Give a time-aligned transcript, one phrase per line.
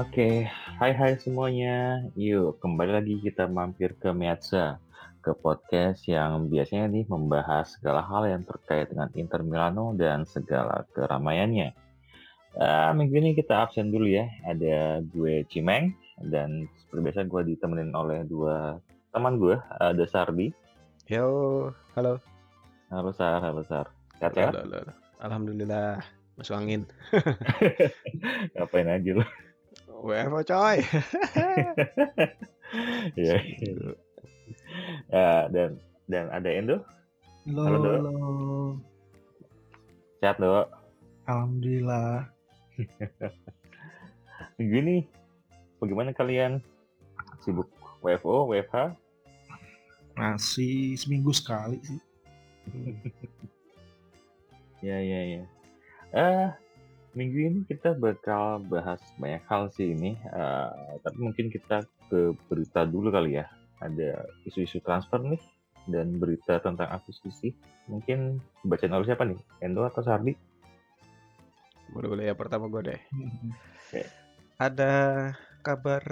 [0.00, 0.48] Oke,
[0.80, 2.00] hai hai semuanya.
[2.16, 4.80] Yuk, kembali lagi kita mampir ke Meazza,
[5.20, 10.88] ke podcast yang biasanya nih membahas segala hal yang terkait dengan Inter Milano dan segala
[10.96, 11.76] keramaiannya.
[12.56, 14.24] Uh, minggu ini kita absen dulu ya.
[14.48, 15.92] Ada gue Cimeng
[16.32, 18.80] dan seperti biasa gue ditemenin oleh dua
[19.12, 20.48] teman gue, ada Sardi.
[21.12, 21.28] Yo,
[21.92, 22.16] halo.
[22.88, 23.92] Halo Sar, halo Sar.
[24.16, 24.48] Sehat ya?
[24.48, 24.96] Halo, halo.
[25.20, 26.00] Alhamdulillah,
[26.40, 26.88] masuk angin.
[28.56, 29.28] Ngapain aja lo?
[30.00, 30.78] WFO coy.
[33.18, 33.34] Iya.
[35.10, 36.78] ya, dan dan ada Endo.
[37.42, 37.90] Halo, halo, Do.
[37.90, 38.14] halo.
[40.22, 40.70] Sehat, Do.
[41.26, 42.30] Alhamdulillah.
[44.60, 45.02] Gini,
[45.82, 46.62] bagaimana kalian?
[47.42, 47.66] Sibuk
[48.06, 48.94] WFO, WFH?
[50.14, 52.00] Masih seminggu sekali sih.
[54.86, 55.42] ya, ya, ya.
[56.14, 56.48] Eh,
[57.14, 60.14] minggu ini kita bakal bahas banyak hal sih ini.
[60.30, 63.46] Uh, tapi mungkin kita ke berita dulu kali ya.
[63.80, 65.40] Ada isu-isu transfer nih
[65.88, 67.54] dan berita tentang akuisisi.
[67.90, 69.40] Mungkin bacaan oleh siapa nih?
[69.64, 70.36] Endo atau Sardi?
[71.90, 73.00] Boleh boleh ya pertama gue deh.
[73.90, 74.06] Okay.
[74.60, 74.92] Ada
[75.66, 76.04] kabar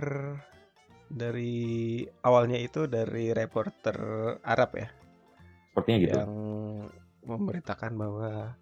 [1.06, 3.96] dari awalnya itu dari reporter
[4.42, 4.88] Arab ya.
[5.70, 6.16] Sepertinya gitu.
[6.18, 6.34] Yang
[7.28, 8.56] memberitakan bahwa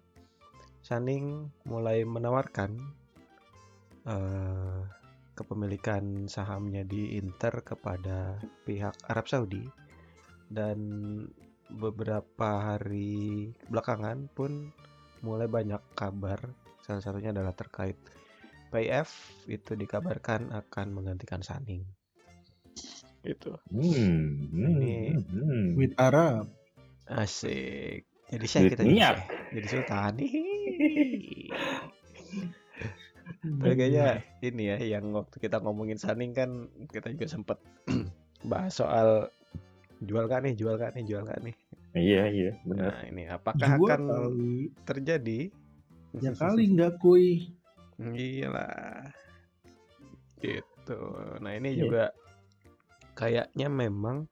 [0.87, 2.79] Saning mulai menawarkan
[4.07, 4.87] uh,
[5.35, 9.67] kepemilikan sahamnya di Inter kepada pihak Arab Saudi.
[10.47, 10.79] Dan
[11.67, 14.71] beberapa hari belakangan pun
[15.27, 16.39] mulai banyak kabar.
[16.87, 17.99] Salah satunya adalah terkait
[18.71, 19.11] PIF
[19.51, 21.83] itu dikabarkan akan menggantikan Saning.
[23.27, 25.65] Itu hmm, ini hmm, hmm.
[25.75, 26.47] with Arab.
[27.11, 28.07] Asik.
[28.31, 30.19] Jadi saya kita jadi, jadi sultan
[33.37, 37.57] Tapi kayaknya ini ya yang waktu kita ngomongin Saning kan kita juga sempet
[38.51, 39.29] bahas soal
[40.01, 41.55] jual kan nih, jual kan nih, jual kan nih.
[41.97, 42.93] Iya iya benar.
[42.93, 44.69] Nah ini apakah jual akan kali.
[44.85, 45.39] terjadi?
[46.21, 47.49] Ya kali nggak kui.
[47.97, 49.09] Iyalah.
[50.37, 50.99] Gitu.
[51.41, 51.79] Nah ini yeah.
[51.81, 52.03] juga
[53.17, 54.29] kayaknya memang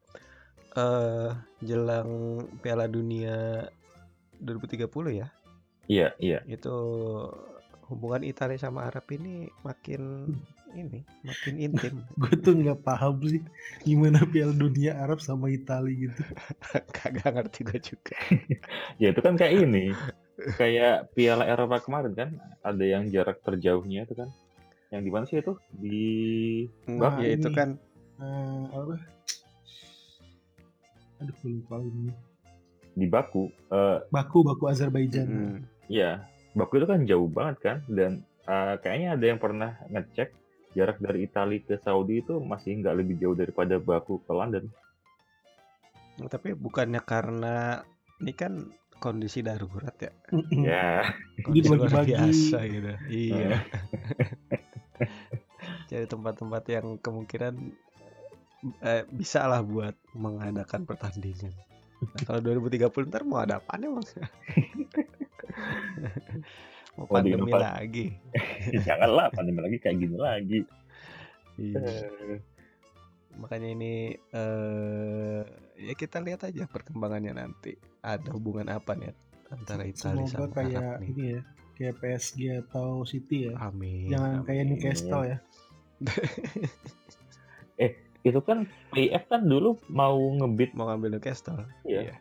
[0.77, 1.33] uh,
[1.65, 3.65] jelang Piala Dunia
[4.43, 4.85] 2030
[5.17, 5.27] ya.
[5.85, 6.39] Iya, iya.
[6.49, 6.75] Itu
[7.89, 10.33] hubungan Italia sama Arab ini makin
[10.73, 12.01] ini makin intim.
[12.21, 13.41] gue tuh nggak paham sih
[13.85, 16.21] gimana Piala Dunia Arab sama Italia gitu.
[16.97, 18.17] Kagak ngerti gue juga.
[19.01, 19.93] ya itu kan kayak ini,
[20.57, 22.29] kayak Piala Eropa kemarin kan,
[22.65, 24.29] ada yang jarak terjauhnya itu kan.
[24.89, 25.53] Yang di mana sih itu?
[25.73, 26.03] Di
[26.89, 27.77] Nah, ya itu kan
[28.21, 28.95] uh, apa?
[31.23, 32.11] Aduh lupa ini.
[32.95, 33.51] Di Baku.
[33.71, 35.27] Uh, Baku, Baku Azerbaijan.
[35.27, 36.25] Hmm Iya,
[36.55, 40.33] Baku itu kan jauh banget kan, dan uh, kayaknya ada yang pernah ngecek
[40.75, 44.65] jarak dari Italia ke Saudi itu masih nggak lebih jauh daripada Baku ke London.
[46.23, 47.83] Oh, tapi bukannya karena
[48.23, 48.71] ini kan
[49.03, 50.11] kondisi darurat ya?
[50.55, 50.87] Ya.
[51.43, 52.91] Kondisi luar biasa gitu.
[53.11, 53.59] Iya.
[55.91, 57.53] Jadi tempat-tempat yang kemungkinan
[58.81, 61.51] eh, bisa lah buat mengadakan pertandingan.
[61.99, 64.07] Nah, kalau 2030 ntar mau ada apa nih bang?
[66.95, 68.05] Mau pandemi lagi.
[68.87, 70.59] Janganlah pandemi lagi kayak gini lagi.
[71.59, 71.79] Iya.
[71.83, 72.39] Eh.
[73.35, 75.43] Makanya ini uh,
[75.75, 77.75] ya kita lihat aja perkembangannya nanti.
[77.99, 79.11] Ada hubungan apa nih
[79.51, 81.09] antara Italia sama kayak Arab nih.
[81.11, 81.41] ini ya,
[81.77, 83.53] kayak PSG atau City ya.
[83.59, 84.07] Amin.
[84.09, 84.45] Jangan amin.
[84.47, 85.37] kayak Newcastle ya.
[87.83, 87.91] eh
[88.25, 91.67] itu kan PF kan dulu mau ngebit mau ngambil Newcastle.
[91.83, 92.11] Iya.
[92.11, 92.15] iya.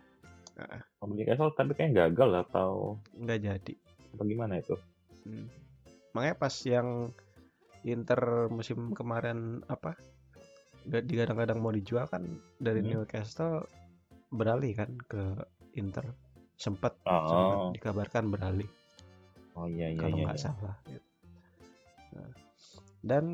[0.54, 0.80] Nah.
[1.02, 3.74] Ngambil Newcastle tapi kayak gagal atau nggak jadi.
[4.14, 4.78] Bagaimana itu?
[5.26, 5.50] Hmm.
[6.14, 7.10] Makanya pas yang
[7.84, 9.98] Inter musim kemarin apa
[10.84, 12.24] digadang-gadang mau dijual kan
[12.60, 12.88] dari hmm.
[12.92, 13.64] Newcastle
[14.32, 15.22] beralih kan ke
[15.76, 16.12] Inter
[16.54, 17.72] sempat oh.
[17.72, 18.68] dikabarkan beralih
[19.56, 20.44] oh iya iya kalau iya, nggak iya.
[20.44, 21.08] salah gitu.
[22.14, 22.30] nah,
[23.04, 23.24] dan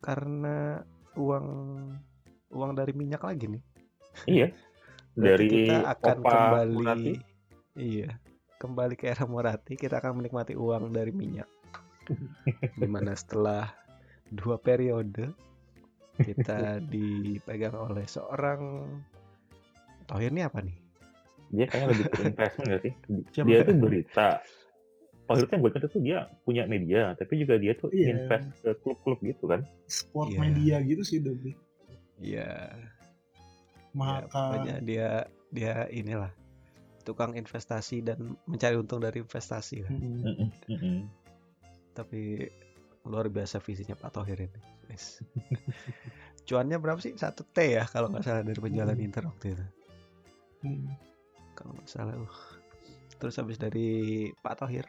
[0.00, 0.56] karena
[1.16, 1.46] uang
[2.54, 3.62] uang dari minyak lagi nih
[4.26, 4.48] iya
[5.14, 7.14] dari kita akan Opa kembali Murati.
[7.78, 8.10] iya
[8.58, 11.48] kembali ke era Morati kita akan menikmati uang dari minyak.
[12.80, 13.68] Di mana setelah
[14.32, 15.32] dua periode
[16.16, 18.88] kita dipegang oleh seorang
[20.04, 20.76] Tohir ini apa nih?
[21.48, 22.92] Dia kayaknya lebih ke investment gak sih?
[23.32, 23.46] Siapa?
[23.48, 24.28] dia tuh berita.
[25.24, 28.12] Tohir kan buatnya tuh dia punya media tapi juga dia tuh yeah.
[28.12, 29.64] invest ke klub-klub gitu kan?
[29.88, 30.40] Sport yeah.
[30.40, 31.56] media gitu sih Dobby
[32.22, 32.70] iya
[33.94, 34.26] Maka...
[34.26, 35.08] ya, pokoknya dia
[35.54, 36.32] dia inilah
[37.04, 39.92] tukang investasi dan mencari untung dari investasi lah.
[39.92, 40.48] Mm -hmm.
[40.72, 40.98] Mm -hmm.
[41.94, 42.48] Tapi
[43.04, 44.60] luar biasa visinya Pak Thohir ini.
[44.88, 45.20] Yes.
[46.48, 47.16] Cuannya berapa sih?
[47.16, 49.04] Satu T ya kalau nggak salah dari penjualan Hmm.
[49.04, 49.66] Inter waktu itu.
[51.56, 52.16] Kalau nggak salah.
[52.16, 52.36] Uh.
[53.20, 54.88] Terus habis dari Pak Thohir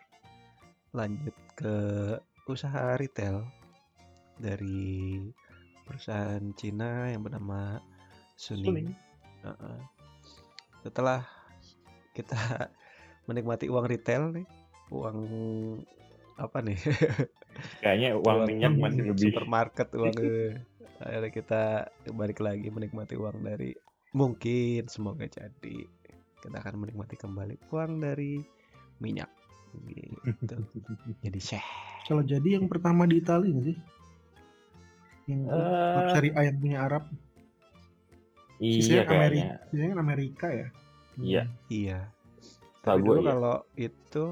[0.96, 1.76] lanjut ke
[2.48, 3.44] usaha retail
[4.40, 5.20] dari
[5.84, 7.80] perusahaan Cina yang bernama
[8.36, 8.66] Suning.
[8.66, 8.90] Suning.
[9.42, 9.78] Heeh.
[10.82, 11.24] Setelah
[12.14, 12.36] kita
[13.28, 14.46] menikmati uang retail nih,
[14.92, 15.18] uang
[16.36, 16.78] apa nih?
[17.84, 19.32] Kayaknya uang Uang minyak masih lebih.
[19.32, 20.54] supermarket uang eh.
[20.96, 21.64] akhirnya kita
[22.12, 23.76] balik lagi menikmati uang dari
[24.12, 25.76] mungkin semoga jadi
[26.40, 28.40] kita akan menikmati kembali uang dari
[29.00, 29.28] minyak
[29.92, 30.56] gitu
[31.20, 31.66] jadi syeh
[32.08, 33.78] Kalau jadi yang pertama di Italia nggak sih?
[35.28, 37.04] Yang Eh, Serie A yang punya Arab.
[38.58, 39.26] Iya Sisanya kayaknya.
[39.26, 40.68] Amerika, sisanya kan Amerika ya.
[41.16, 41.44] Iya.
[41.68, 42.00] iya
[42.84, 43.32] Tahu tapi gue dulu ya.
[43.32, 44.24] kalau itu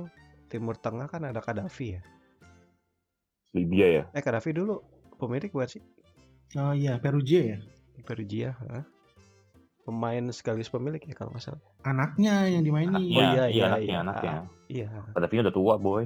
[0.45, 2.01] Timur Tengah kan ada Gaddafi ya
[3.53, 4.03] Libya ya.
[4.11, 4.83] eh Gaddafi dulu
[5.15, 5.83] pemilik buat sih
[6.53, 7.57] Oh iya, Perugia ya.
[8.03, 8.85] Perugia hah?
[9.83, 12.93] pemain sekaligus pemilik ya kalau nggak salah Anaknya yang dimainin.
[12.93, 13.97] Oh, Iya, iya, iya, iya, anaknya, iya.
[13.99, 14.33] anaknya.
[14.71, 16.05] iya Tapi udah tua, boy.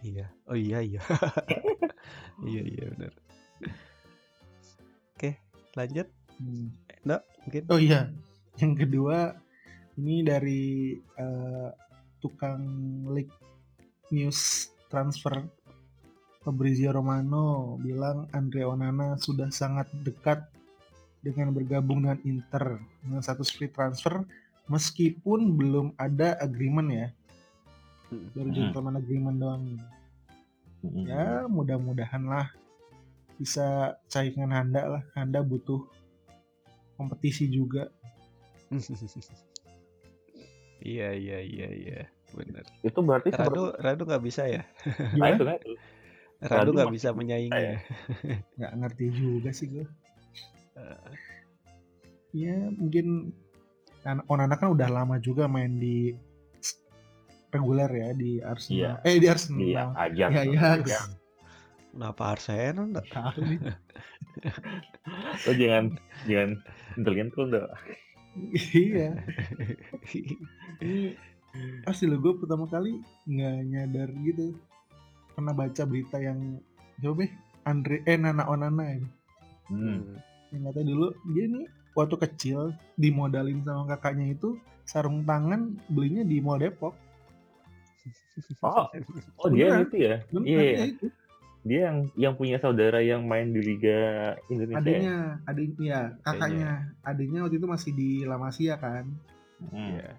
[0.00, 0.26] Iya.
[0.44, 1.00] Oh iya iya.
[2.48, 3.12] iya iya benar.
[5.16, 5.30] Oke,
[5.72, 6.06] lanjut.
[6.36, 6.68] Hmm.
[7.08, 7.62] Nggak, mungkin.
[7.72, 8.12] Oh iya,
[8.60, 9.32] yang kedua
[9.96, 11.70] ini dari eh,
[12.20, 12.60] tukang
[13.08, 13.32] leak
[14.12, 15.40] news transfer
[16.40, 20.44] Fabrizio Romano bilang Andre Onana sudah sangat dekat
[21.20, 24.22] dengan bergabung dengan Inter dengan status free transfer
[24.70, 27.08] meskipun belum ada agreement ya
[28.32, 28.56] baru Hmm.
[28.56, 29.64] gentleman agreement doang
[30.80, 31.04] Mm-mm.
[31.04, 32.48] ya mudah-mudahan lah
[33.36, 35.84] bisa saingan Handa lah Handa butuh
[36.98, 37.86] kompetisi juga
[40.84, 42.00] iya iya iya iya.
[42.28, 42.60] Benar.
[42.84, 44.60] Itu berarti Radu Radu nggak bisa ya?
[45.16, 45.72] Nah, gimana itu itu.
[46.44, 47.78] Radu Radu nggak bisa menyaingi ya?
[48.60, 49.86] nggak ngerti juga sih gue
[50.78, 51.10] Eh,
[52.36, 53.34] ya mungkin
[54.04, 56.14] kan Onana kan udah lama juga main di
[57.48, 60.30] reguler ya di Arsenal eh di Arsenal Iya, Ajax.
[60.30, 61.00] ya ya Ajax.
[61.90, 63.06] Kenapa Arsenal nggak?
[63.10, 63.58] tahu nih
[65.46, 65.84] Lo jangan
[66.24, 66.50] jangan
[66.94, 67.66] intelijen tuh udah.
[68.70, 69.18] iya
[70.78, 71.16] ini
[71.82, 74.54] pasti lo gue pertama kali nggak nyadar gitu
[75.34, 76.60] pernah baca berita yang
[77.00, 77.32] coba deh
[77.64, 79.00] Andre eh Nana Onana ya
[79.68, 80.16] Hmm.
[80.48, 86.40] yang kata dulu dia nih waktu kecil dimodalin sama kakaknya itu sarung tangan belinya di
[86.40, 86.96] Mall Depok
[88.62, 88.86] Oh,
[89.42, 90.22] oh dia itu ya.
[90.30, 90.84] Bener, Iya, ya iya.
[90.88, 91.06] itu.
[91.68, 94.00] Dia yang yang punya saudara yang main di Liga
[94.46, 94.74] Indonesia.
[94.74, 94.80] ya?
[94.80, 96.70] adiknya adiknya ya kakaknya
[97.02, 99.04] adiknya waktu itu masih di La Masia kan
[99.58, 99.90] Hmm.
[99.92, 100.14] Iya.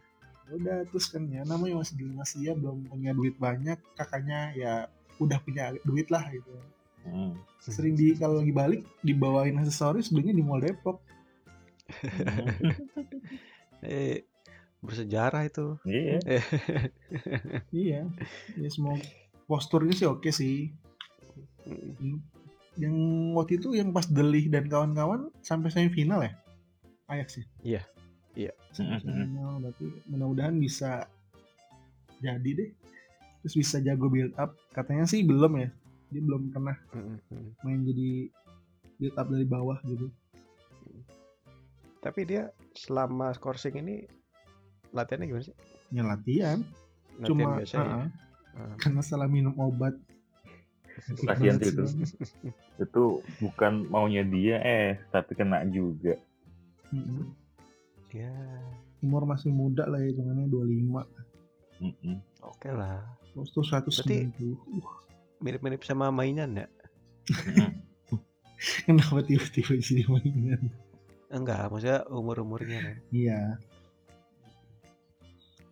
[0.51, 4.74] udah terus kan ya namanya masih di La Masia belum punya duit banyak kakaknya ya
[5.18, 6.54] udah punya duit lah gitu
[7.00, 7.34] Hmm.
[7.60, 11.00] sering di kalau lagi balik dibawain aksesoris belinya di Mall Depok
[11.90, 12.69] Hmm.
[13.81, 14.28] Eh
[14.80, 15.75] bersejarah itu.
[15.84, 16.19] Iya.
[17.69, 18.01] iya
[18.54, 18.96] ya semua
[19.44, 20.72] posturnya sih oke sih
[22.79, 22.95] Yang
[23.35, 26.31] waktu itu yang pas Delih dan kawan-kawan sampai semifinal ya?
[27.09, 27.45] Ajax ya?
[27.63, 27.81] Iya,
[28.38, 28.51] iya.
[28.71, 31.09] Semifinal berarti mudah-mudahan bisa
[32.19, 32.69] jadi deh.
[33.41, 34.55] Terus bisa jago build up.
[34.71, 35.69] Katanya sih belum ya.
[36.09, 36.77] Dia belum pernah
[37.63, 38.29] main jadi
[38.97, 40.07] build up dari bawah gitu.
[41.99, 44.07] Tapi dia selama coursing ini
[44.95, 45.55] latihannya gimana sih?
[45.89, 46.59] ya latihan.
[47.19, 47.83] Latihan cuma biasa ya.
[47.83, 48.07] ah,
[48.49, 48.75] Ah.
[48.81, 49.93] karena salah minum obat
[51.25, 51.84] Kasihan tuh itu.
[52.77, 53.03] Itu
[53.39, 56.15] bukan maunya dia eh tapi kena juga.
[58.10, 58.34] Ya,
[59.00, 61.06] umur masih muda lah ya hitungannya 25
[61.79, 62.18] Mm-mm.
[62.41, 63.06] oke lah.
[63.32, 64.58] postur 190 uh,
[65.39, 66.68] Mirip-mirip sama mainan ya?
[68.84, 70.74] Kenapa tiba-tiba jadi mainan
[71.29, 72.96] Enggak, maksudnya umur-umurnya kan.
[73.13, 73.56] iya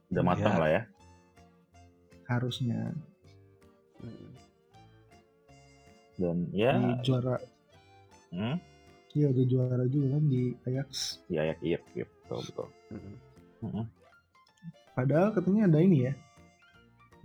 [0.07, 0.62] Udah matang Ya.
[0.62, 0.81] lah ya.
[2.27, 2.93] harusnya
[3.98, 4.26] Mm.
[6.17, 7.38] Dan di ya, juara
[8.33, 8.57] hmm?
[9.13, 12.67] iya udah juara juga kan di Ajax Iya, iya, iya, iya, betul, betul.
[12.91, 13.15] Mm.
[13.57, 13.86] Mm-mm.
[14.93, 16.13] padahal katanya ada ini ya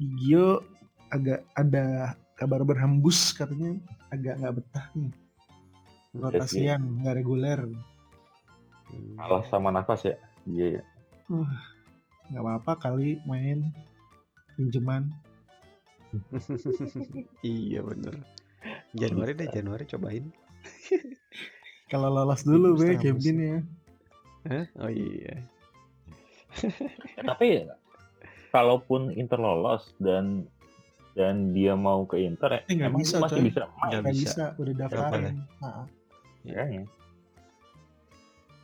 [0.00, 0.64] Gigio
[1.12, 3.76] agak ada kabar berhembus katanya
[4.08, 5.12] agak nggak betah nih
[6.16, 7.60] rotasian nggak reguler
[8.92, 9.16] Mm.
[9.16, 10.16] Kalah sama nafas ya.
[10.44, 10.82] Iya, ya.
[11.32, 11.48] Wah,
[12.28, 13.72] nggak apa-apa kali main
[14.52, 15.08] pinjeman
[17.40, 18.20] iya bener.
[18.92, 20.24] Januari deh, Januari cobain.
[21.92, 23.00] kalau lolos dulu be musim.
[23.02, 23.56] championnya
[24.42, 24.64] Hah?
[24.78, 25.34] Oh iya.
[27.14, 27.62] Ya, tapi
[28.50, 30.44] kalaupun Inter lolos dan
[31.12, 33.46] dan dia mau ke Inter, Eh, emang bisa, masih coy.
[33.48, 34.18] bisa main Nggak bisa.
[34.18, 35.36] bisa, udah daftarin.
[35.58, 35.84] Nah,
[36.42, 36.82] kayaknya.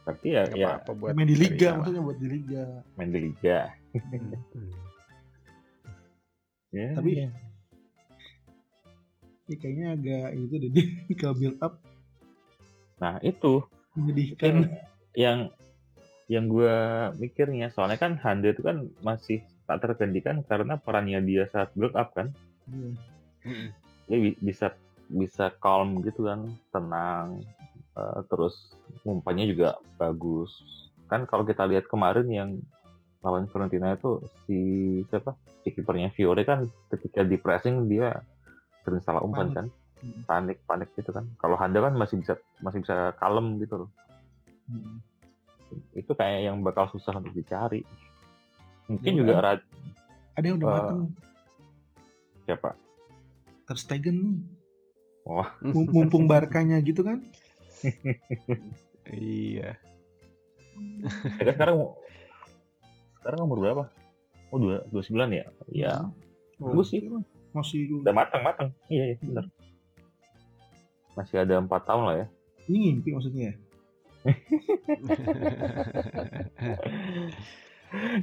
[0.02, 2.62] Berarti ya, Nggak ya apa-apa buat main di liga, maksudnya buat di liga.
[2.96, 3.58] main di liga.
[3.92, 4.32] Hmm.
[6.68, 7.28] Ya, Tapi- ya.
[9.48, 10.70] Ya, kayaknya agak itu deh
[11.20, 11.80] kalau build up
[12.98, 13.64] nah itu
[13.96, 14.68] menyedihkan.
[15.16, 15.48] yang
[16.28, 16.76] yang gue
[17.16, 22.12] mikirnya soalnya kan Hande itu kan masih tak tergantikan karena perannya dia saat build up
[22.12, 22.28] kan
[22.68, 22.92] Iya.
[23.48, 23.68] Hmm.
[24.04, 24.76] dia bi- bisa
[25.08, 27.40] bisa calm gitu kan tenang
[27.96, 28.76] eh, terus
[29.08, 30.52] umpannya juga bagus
[31.08, 32.50] kan kalau kita lihat kemarin yang
[33.24, 34.58] lawan Fiorentina itu si
[35.08, 35.32] siapa
[35.64, 38.20] si kipernya Fiore kan ketika di pressing dia
[38.88, 39.56] sering salah umpan Panik.
[39.56, 39.66] kan
[39.98, 40.22] Hmm.
[40.24, 43.90] panik panik gitu kan kalau Handa kan masih bisa masih bisa kalem gitu loh
[44.64, 45.02] Hmm.
[45.92, 47.82] itu kayak yang bakal susah untuk dicari
[48.86, 49.42] mungkin Ya, juga kan?
[49.44, 49.60] Rad
[50.32, 51.00] Ada yang udah Eh, mateng
[52.44, 52.70] siapa
[53.66, 54.38] Ter Stegen nih.
[55.24, 55.52] Wah.
[55.60, 57.20] Mum- Mumpung Barkanya gitu kan.
[59.04, 59.76] Iya.
[61.36, 61.76] Ya kan sekarang
[63.18, 63.84] sekarang umur berapa?
[64.48, 65.44] Oh dua dua sembilan ya?
[65.68, 65.92] Iya.
[66.58, 67.04] Oh, Bagus sih.
[67.56, 68.68] Masih Udah matang matang.
[68.88, 69.44] Iya iya benar.
[71.16, 72.26] Masih ada empat tahun lah ya.
[72.68, 73.54] ini ngimpi maksudnya ya.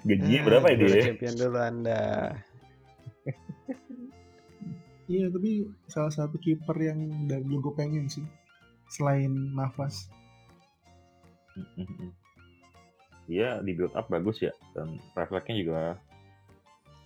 [0.05, 1.03] Gajinya Ah, berapa ya juara dia?
[1.09, 2.01] Champion dulu Anda.
[5.05, 8.25] Iya, tapi salah satu kiper yang dari dulu gue pengen sih.
[8.89, 10.09] Selain Nafas.
[13.29, 15.81] Iya di build up bagus ya dan refleksnya juga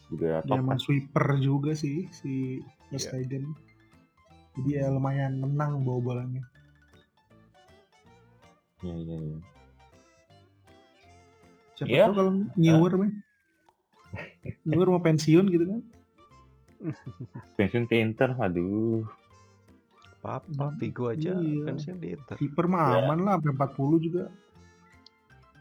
[0.10, 0.82] juga Dia top emang kan.
[0.82, 3.00] sweeper juga sih si Ter Iya.
[3.00, 3.46] Stegen.
[4.54, 6.44] Jadi ya lumayan menang bawa bolanya.
[8.80, 9.39] Iya iya iya.
[11.75, 12.04] Siapa Iya.
[12.06, 13.12] tahu kalau Newer mah.
[14.63, 15.82] Newer mau pensiun gitu kan.
[17.54, 19.04] Pensiun ke Inter, aduh.
[20.20, 21.63] Papa Vigo aja Iya.
[21.66, 22.36] pensiun di Inter.
[22.36, 23.06] Kiper mah Ya.
[23.06, 24.24] aman lah sampai 40 juga.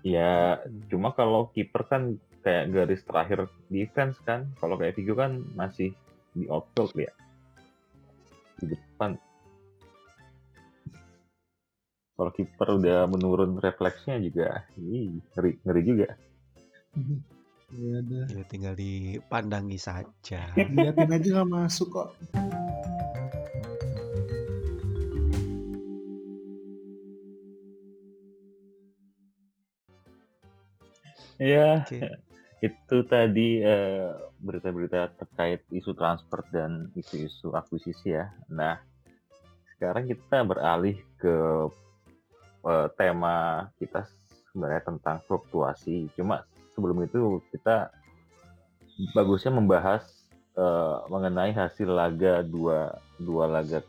[0.01, 2.03] Ya cuma kalau kiper kan
[2.43, 4.49] kayak garis terakhir defense kan.
[4.59, 5.93] Kalau kayak Vigo kan masih
[6.33, 7.13] di outfield ya.
[8.59, 9.15] Di depan.
[12.19, 16.09] Kalau kiper udah menurun refleksnya juga, ih, ngeri, ngeri juga.
[17.69, 18.25] Ya udah.
[18.33, 20.41] Ya tinggal dipandangi saja.
[20.73, 22.09] Liatin aja nggak masuk kok.
[31.39, 32.03] Ya, Oke.
[32.59, 34.11] Itu tadi eh,
[34.43, 38.35] berita-berita terkait isu transfer dan isu-isu akuisisi ya.
[38.51, 38.83] Nah,
[39.75, 41.37] sekarang kita beralih ke
[42.67, 44.11] eh, tema kita
[44.51, 46.11] sebenarnya tentang fluktuasi.
[46.19, 46.43] Cuma
[46.75, 47.95] sebelum itu kita
[49.15, 50.03] bagusnya membahas
[50.59, 53.87] eh, mengenai hasil laga dua dua laga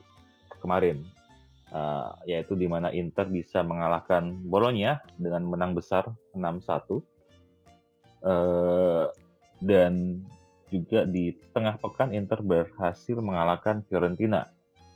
[0.62, 1.02] kemarin.
[1.70, 7.02] Eh, yaitu di mana Inter bisa mengalahkan Bolonya dengan menang besar 6-1
[8.20, 9.06] Eh,
[9.64, 10.24] dan
[10.72, 14.48] juga di tengah pekan Inter berhasil mengalahkan Fiorentina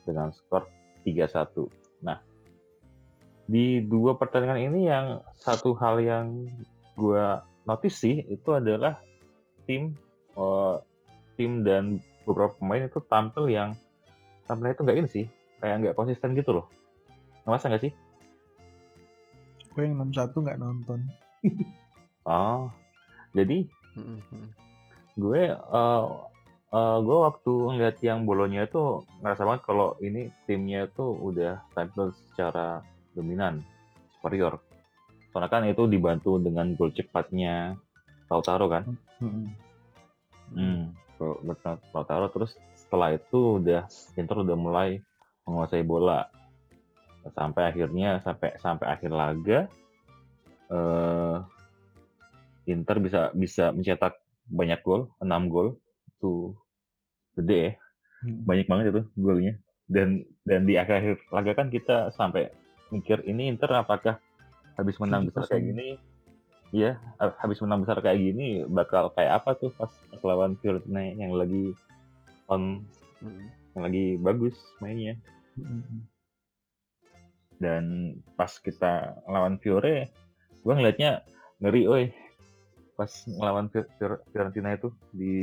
[0.03, 0.67] dengan skor
[1.07, 1.67] 3-1.
[2.03, 2.19] Nah,
[3.47, 6.47] di dua pertandingan ini yang satu hal yang
[6.95, 7.25] gue
[7.67, 8.99] notice sih itu adalah
[9.67, 9.95] tim
[10.35, 10.75] eh,
[11.35, 13.75] tim dan beberapa pemain itu tampil yang
[14.47, 15.25] tampilnya itu nggak ini sih
[15.59, 16.65] kayak nggak konsisten gitu loh
[17.43, 17.93] ngerasa nggak sih
[19.73, 20.99] Gue yang 61 nggak nonton.
[22.29, 22.69] oh
[23.33, 23.67] jadi
[25.13, 26.05] gue eh
[26.73, 32.09] eh, gue waktu ngeliat yang bolonya itu ngerasa banget kalau ini timnya itu udah tampil
[32.29, 32.81] secara
[33.13, 33.61] dominan
[34.17, 34.57] superior.
[35.29, 37.77] Soalnya kan itu dibantu dengan gol cepatnya
[38.29, 38.83] Lautaro kan?
[39.21, 41.57] Hmm gol gol
[41.93, 42.29] Lautaro.
[42.33, 43.85] Terus setelah itu udah
[44.17, 45.01] Inter udah mulai
[45.45, 46.25] menguasai bola.
[47.33, 49.59] Sampai akhirnya sampai sampai akhir laga
[50.73, 51.37] eh
[52.65, 54.17] Inter bisa bisa mencetak
[54.47, 55.75] banyak gol 6 gol.
[56.15, 56.55] Itu
[57.35, 57.71] gede ya.
[58.23, 59.53] Banyak banget itu golnya.
[59.83, 62.47] Dan dan di akhir laga kan kita sampai
[62.89, 64.19] mikir ini Inter apakah
[64.73, 65.69] habis menang besar kayak 7-0.
[65.69, 65.87] gini?
[66.73, 71.05] Iya, ha- habis menang besar kayak gini bakal kayak apa tuh pas, pas lawan Fiorentina
[71.05, 71.75] yang lagi
[72.49, 72.81] on
[73.21, 73.45] Mm.
[73.71, 75.15] yang lagi bagus mainnya.
[77.55, 77.83] Dan
[78.35, 80.11] pas kita lawan Fiore
[80.59, 81.23] gue ngelihatnya
[81.59, 82.03] ngeri oi
[82.93, 85.35] pas ngelawan Fi- Fior- Fiorentina itu di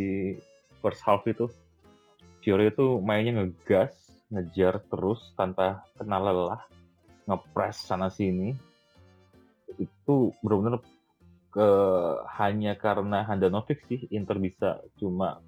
[0.80, 1.50] first half itu
[2.40, 3.92] Fiore itu mainnya ngegas
[4.30, 6.62] ngejar terus tanpa kenal lelah
[7.26, 8.54] ngepres sana sini
[9.76, 10.80] itu benar-benar
[11.50, 11.68] ke
[12.38, 15.42] hanya karena Handanovic sih Inter bisa cuma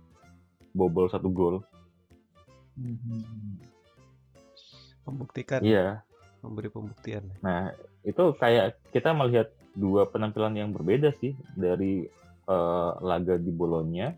[0.74, 1.62] bobol satu gol.
[2.74, 3.62] Mhm.
[5.06, 6.02] Membuktikan, Iya.
[6.42, 7.30] memberi pembuktian.
[7.42, 7.70] Nah,
[8.02, 12.06] itu kayak kita melihat dua penampilan yang berbeda sih dari
[12.46, 14.12] eh, laga di Bolonya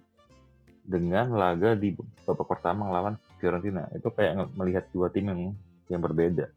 [0.84, 1.96] dengan laga di
[2.28, 3.88] babak pertama melawan Fiorentina.
[3.96, 5.40] Itu kayak melihat dua tim yang
[5.88, 6.48] yang berbeda.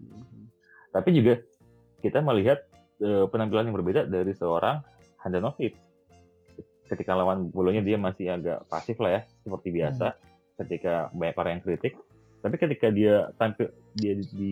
[0.00, 0.44] Mhm.
[0.92, 1.40] Tapi juga
[2.00, 2.64] kita melihat
[3.00, 4.80] eh, penampilan yang berbeda dari seorang
[5.20, 5.76] Handanovic.
[6.88, 10.06] Ketika lawan Bolonya dia masih agak pasif lah ya, seperti biasa.
[10.60, 11.94] Ketika banyak orang yang kritik.
[12.40, 14.50] Tapi ketika dia tampil dia di, di,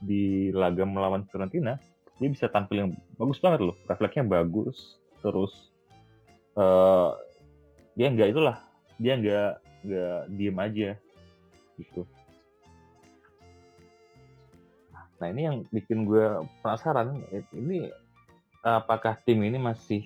[0.00, 1.76] di laga melawan Fiorentina,
[2.16, 2.90] dia bisa tampil yang
[3.20, 3.76] bagus banget loh.
[3.86, 5.00] Refleksnya bagus.
[5.20, 5.52] Terus
[6.56, 7.10] eh
[7.94, 8.56] dia nggak itulah,
[8.96, 9.50] dia nggak
[9.84, 10.90] nggak diem aja
[11.76, 12.02] gitu.
[15.20, 17.20] Nah ini yang bikin gue penasaran,
[17.52, 17.92] ini
[18.64, 20.04] apakah tim ini masih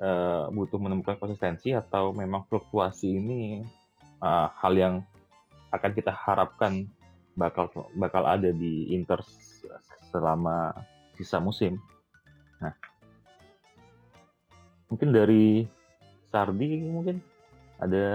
[0.00, 3.60] eh, butuh menemukan konsistensi atau memang fluktuasi ini
[4.24, 4.94] eh, hal yang
[5.76, 6.88] akan kita harapkan
[7.36, 9.20] bakal bakal ada di Inter
[10.08, 10.72] selama
[11.14, 11.76] sisa musim.
[12.64, 12.72] Nah,
[14.88, 15.68] mungkin dari
[16.32, 17.20] Sardi mungkin
[17.76, 18.08] ada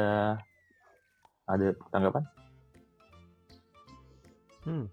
[1.46, 2.24] ada tanggapan?
[4.66, 4.86] Hmm.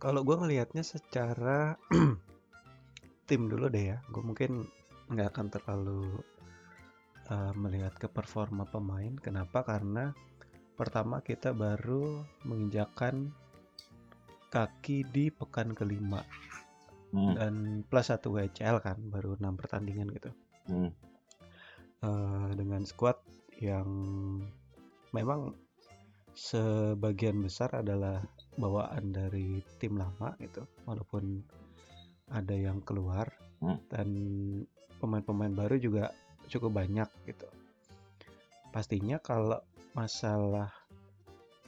[0.00, 1.76] Kalau gue ngelihatnya secara
[3.28, 4.66] tim dulu deh ya, gue mungkin
[5.10, 6.02] nggak akan terlalu
[7.30, 9.14] uh, melihat ke performa pemain.
[9.20, 9.62] Kenapa?
[9.62, 10.10] Karena
[10.74, 13.30] pertama kita baru menginjakan
[14.50, 16.20] kaki di pekan kelima.
[17.10, 17.54] Hmm, dan
[17.86, 20.30] plus satu WCL kan, baru enam pertandingan gitu.
[20.70, 20.90] hmm,
[22.00, 23.20] Eh, dengan squad
[23.60, 23.84] yang
[25.12, 25.52] memang
[26.32, 28.24] sebagian besar adalah
[28.56, 31.44] bawaan dari tim lama gitu walaupun
[32.32, 33.28] ada yang keluar.
[33.60, 33.76] Hmm.
[33.92, 34.08] dan
[35.04, 36.16] pemain-pemain baru juga
[36.48, 37.44] cukup banyak gitu.
[38.72, 39.60] Pastinya kalau
[39.92, 40.72] masalah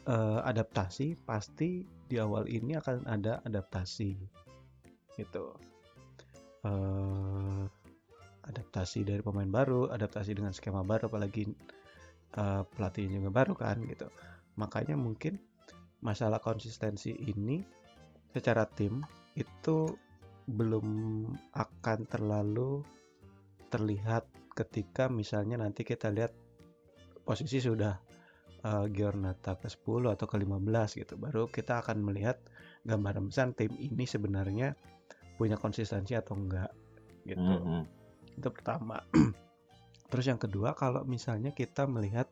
[0.08, 4.16] eh, adaptasi pasti di awal ini akan ada adaptasi
[5.16, 5.54] gitu
[6.62, 7.66] eh
[8.42, 11.46] adaptasi dari pemain baru, adaptasi dengan skema baru, apalagi
[12.38, 14.10] uh, pelatihnya juga baru kan gitu.
[14.58, 15.38] Makanya mungkin
[16.02, 17.62] masalah konsistensi ini
[18.34, 19.00] secara tim
[19.38, 19.94] itu
[20.50, 20.86] belum
[21.54, 22.82] akan terlalu
[23.70, 26.34] terlihat ketika misalnya nanti kita lihat
[27.22, 27.96] posisi sudah
[28.66, 31.14] uh, Giornata ke 10 atau ke 15 gitu.
[31.18, 32.38] Baru kita akan melihat
[32.82, 34.74] gambaran besar tim ini sebenarnya
[35.38, 36.70] punya konsistensi atau enggak
[37.26, 37.84] gitu hmm, hmm.
[38.38, 38.98] itu pertama
[40.10, 42.26] terus yang kedua kalau misalnya kita melihat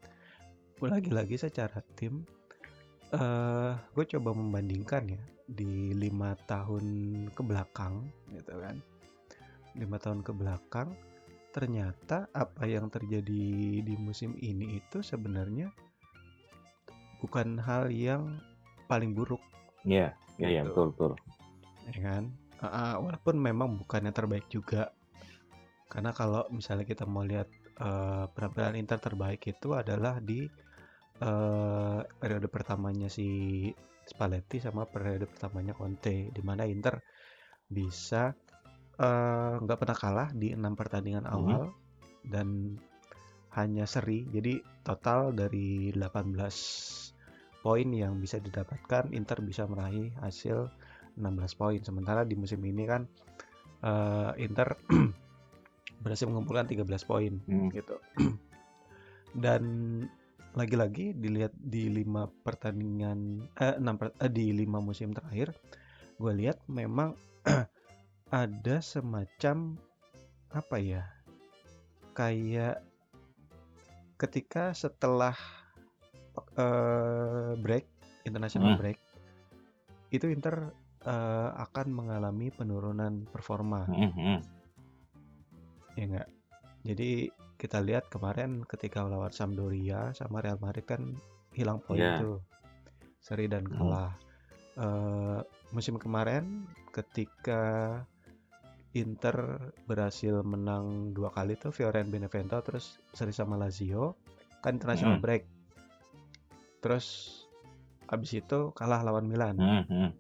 [0.81, 2.25] lagi-lagi secara tim
[3.11, 6.87] eh gue coba membandingkan ya di lima tahun
[7.35, 8.79] ke belakang gitu kan
[9.75, 10.95] lima tahun ke belakang
[11.51, 15.75] ternyata apa yang terjadi di musim ini itu sebenarnya
[17.21, 18.41] bukan hal yang
[18.89, 19.41] paling buruk
[19.85, 20.73] Iya, iya, iya, Gitu.
[20.73, 21.13] betul, betul.
[21.91, 22.25] ya kan
[22.61, 24.93] ah, walaupun memang bukan yang terbaik juga
[25.91, 27.49] karena kalau misalnya kita mau lihat
[27.81, 30.47] eh, penampilan Inter terbaik itu adalah di
[31.21, 33.27] eh, periode pertamanya si
[34.07, 37.01] Spalletti sama periode pertamanya Conte di mana Inter
[37.67, 38.31] bisa
[39.01, 41.35] eh, nggak pernah kalah di enam pertandingan Mhm.
[41.35, 41.63] awal
[42.29, 42.77] dan
[43.51, 47.10] hanya seri jadi total dari 18
[47.61, 50.69] poin yang bisa didapatkan Inter bisa meraih hasil
[51.21, 53.05] 16 poin sementara di musim ini kan
[53.85, 54.77] eh, Inter
[56.03, 57.69] berhasil mengumpulkan 13 poin Hmm.
[57.73, 57.97] gitu
[59.45, 59.63] dan
[60.59, 65.55] lagi-lagi dilihat di lima pertandingan eh, enam per- eh, di lima musim terakhir
[66.19, 67.15] gue lihat memang
[68.45, 69.79] ada semacam
[70.51, 71.05] apa ya
[72.19, 72.83] kayak
[74.19, 75.39] ketika setelah
[76.57, 77.85] eh, break
[78.27, 78.81] international Hmm.
[78.81, 78.99] break
[80.11, 80.73] itu Inter
[81.07, 84.39] eh, akan mengalami penurunan performa Hmm, hmm.
[85.97, 86.29] ya enggak
[86.87, 87.11] jadi
[87.61, 91.13] kita lihat kemarin ketika lawan Sampdoria sama Real Madrid kan
[91.53, 92.25] hilang poin Iya.
[92.25, 92.41] tuh
[93.21, 93.77] seri dan Hmm.
[93.77, 94.13] kalah
[94.81, 95.41] Eh,
[95.77, 98.01] musim kemarin ketika
[98.97, 104.17] Inter berhasil menang dua kali tuh Fiorentina Benevento terus seri sama Lazio
[104.65, 105.23] kan international Hmm.
[105.23, 105.43] break
[106.81, 107.37] terus
[108.09, 110.11] abis itu kalah lawan Milan Hmm, hmm.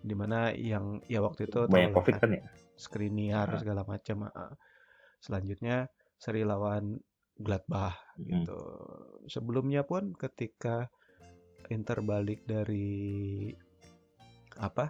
[0.00, 2.42] di mana yang ya waktu itu Banyak covid kan, kan ya?
[2.76, 3.58] Skriniar Ah.
[3.60, 4.30] segala macam.
[4.30, 4.54] ah.
[5.20, 6.96] Selanjutnya seri lawan
[7.36, 8.46] Gladbach Hmm.
[8.46, 8.58] gitu.
[9.28, 10.88] Sebelumnya pun ketika
[11.68, 13.50] Inter balik dari
[14.56, 14.88] apa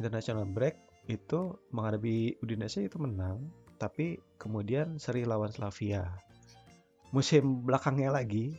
[0.00, 0.74] international break
[1.06, 3.44] itu menghadapi Udinese itu menang,
[3.76, 6.08] tapi kemudian seri lawan Slavia.
[7.12, 8.58] musim belakangnya lagi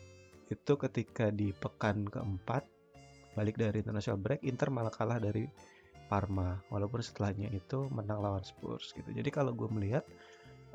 [0.50, 2.66] itu ketika di pekan keempat
[3.36, 5.46] balik dari international break Inter malah kalah dari
[6.06, 6.62] Parma.
[6.70, 9.10] Walaupun setelahnya itu menang lawan Spurs gitu.
[9.10, 10.06] Jadi kalau gue melihat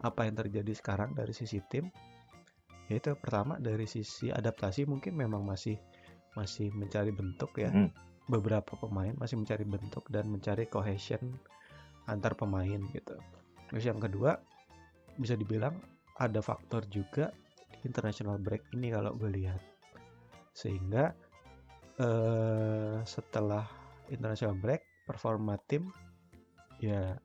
[0.03, 1.93] apa yang terjadi sekarang dari sisi tim
[2.91, 5.79] yaitu pertama dari sisi adaptasi mungkin memang masih
[6.35, 7.71] masih mencari bentuk ya.
[7.71, 7.91] Mm.
[8.31, 11.35] beberapa pemain masih mencari bentuk dan mencari cohesion
[12.07, 13.19] antar pemain gitu.
[13.67, 14.39] Terus yang kedua
[15.19, 15.75] bisa dibilang
[16.15, 17.35] ada faktor juga
[17.85, 19.61] international break ini kalau gue lihat
[20.53, 21.15] sehingga
[22.01, 23.65] eh, setelah
[24.11, 25.89] international break performa tim
[26.83, 27.17] ya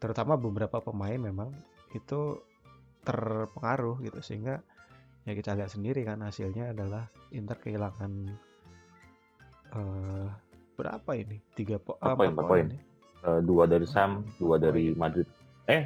[0.00, 1.52] terutama beberapa pemain memang
[1.92, 2.40] itu
[3.04, 4.60] terpengaruh gitu sehingga
[5.24, 8.12] ya kita lihat sendiri kan hasilnya adalah Inter kehilangan
[9.70, 10.28] eh
[10.80, 12.66] berapa ini tiga po ah, poin, empat poin.
[12.72, 12.80] ya.
[13.20, 15.28] Eh, dua dari Sam, dua dari Madrid.
[15.68, 15.84] Eh,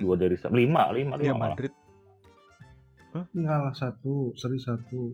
[0.00, 0.56] dua dari Sam.
[0.56, 1.52] Lima, lima, lima malah.
[1.52, 1.72] Madrid
[3.12, 5.12] Ini kalah satu, seri satu.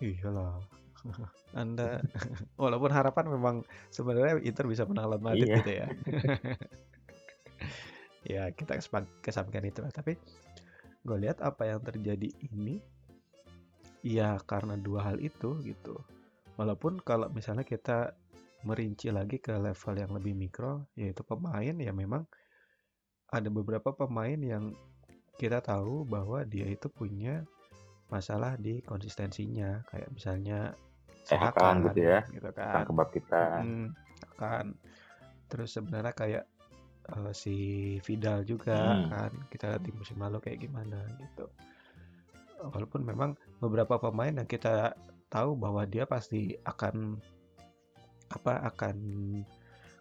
[0.00, 0.58] iyalah.
[1.62, 2.00] Anda
[2.62, 3.56] walaupun harapan memang
[3.92, 5.56] sebenarnya Inter bisa menang lawan Madrid Iya.
[5.60, 5.86] gitu ya.
[8.22, 8.78] Ya kita
[9.18, 9.90] kesampaikan itu lah.
[9.90, 10.14] Tapi
[11.02, 12.78] gue lihat apa yang terjadi ini
[14.06, 15.98] ya karena dua hal itu gitu.
[16.54, 18.14] Walaupun kalau misalnya kita
[18.62, 22.22] merinci lagi ke level yang lebih mikro yaitu pemain ya memang
[23.26, 24.70] ada beberapa pemain yang
[25.36, 27.42] kita tahu bahwa dia itu punya
[28.12, 30.72] masalah di konsistensinya kayak misalnya
[31.30, 32.20] Eh, Hakan gitu ya.
[32.28, 33.62] gitu Kan kebab kita.
[33.62, 33.94] Hmm,
[34.36, 34.74] kan
[35.46, 36.44] terus sebenarnya kayak
[37.14, 37.56] eh, si
[38.02, 39.06] Vidal juga Hmm.
[39.08, 41.46] kan kita lihat di musim lalu kayak gimana gitu
[42.62, 44.94] walaupun memang beberapa pemain yang kita
[45.26, 47.18] tahu bahwa dia pasti akan
[48.32, 48.96] apa akan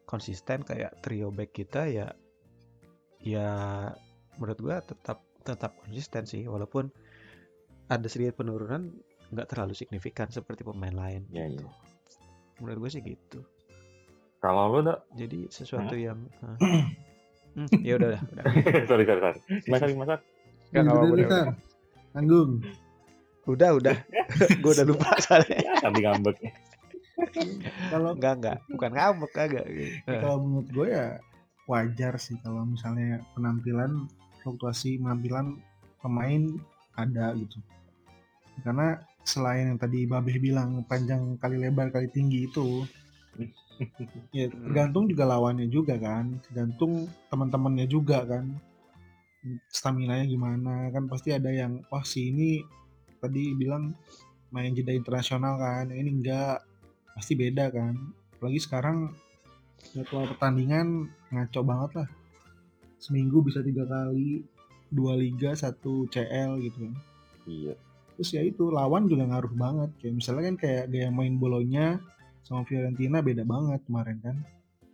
[0.06, 2.08] konsisten kayak trio back kita ya
[3.20, 3.50] ya
[4.38, 6.88] menurut gua tetap tetap konsisten sih walaupun
[7.88, 8.94] ada sedikit penurunan
[9.30, 11.64] nggak terlalu signifikan seperti pemain lain Iya, gitu.
[11.64, 11.72] iya.
[12.58, 13.40] menurut gue sih gitu
[14.38, 16.58] Kalau lu udah jadi sesuatu yang Hah?
[17.52, 18.44] Hmm, ya udah udah udah
[18.88, 19.40] sorry, sorry, sorry.
[19.68, 20.20] Masak, masak.
[20.72, 21.46] Nggak, nggak apa-apa, Udah, udah?
[22.16, 22.52] Nanggung.
[23.44, 23.96] udah udah
[24.64, 26.36] gue udah lupa soalnya Nanti ngambek.
[27.92, 29.66] Kalau enggak enggak bukan ngambek kagak
[30.08, 31.06] kalau menurut gue ya
[31.68, 34.08] wajar sih kalau misalnya penampilan
[34.42, 35.62] fluktuasi penampilan
[36.02, 36.42] pemain
[36.98, 37.58] ada gitu.
[38.62, 42.84] Karena selain yang tadi Babeh bilang panjang kali lebar kali tinggi itu
[44.36, 48.52] ya tergantung juga lawannya juga kan tergantung teman-temannya juga kan.
[49.74, 52.62] Stamina nya gimana kan pasti ada yang wah si ini
[53.18, 53.90] tadi bilang
[54.54, 56.62] main jeda internasional kan ini enggak.
[57.18, 57.98] Pasti beda kan.
[58.38, 59.14] Apalagi sekarang
[59.94, 62.10] jadwal pertandingan ngaco banget lah
[63.02, 64.46] seminggu bisa tiga kali
[64.88, 66.94] dua liga satu CL gitu kan
[67.44, 67.74] Iya.
[68.14, 71.98] terus ya itu lawan juga ngaruh banget kayak misalnya kan kayak gaya main bolonya
[72.42, 74.36] sama Fiorentina beda banget kemarin kan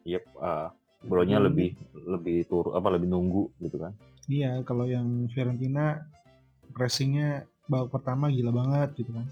[0.03, 0.23] Yep.
[0.39, 1.45] ah, Bolonya Hmm.
[1.45, 3.93] lebih lebih tur apa lebih nunggu gitu kan.
[4.25, 6.01] iya kalau yang Fiorentina
[6.71, 7.29] pressingnya
[7.65, 9.27] babak pertama gila banget gitu kan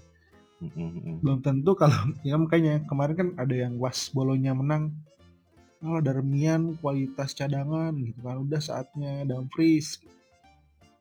[0.56, 1.16] Mm, mm, mm.
[1.20, 1.92] belum tentu kalau
[2.24, 4.88] ya makanya kemarin kan ada yang was bolonya menang
[5.84, 8.36] oh Darmian kualitas cadangan gitu kan.
[8.40, 10.00] Udah saatnya Dumfries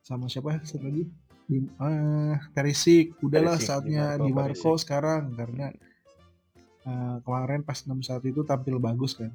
[0.06, 1.08] sama siapa ya satu lagi?
[1.46, 5.70] Di ah Perisic udahlah Perisic, saatnya Di di Marco, sekarang karena
[6.86, 9.32] eh, kemarin pas 6-1 itu tampil bagus kan.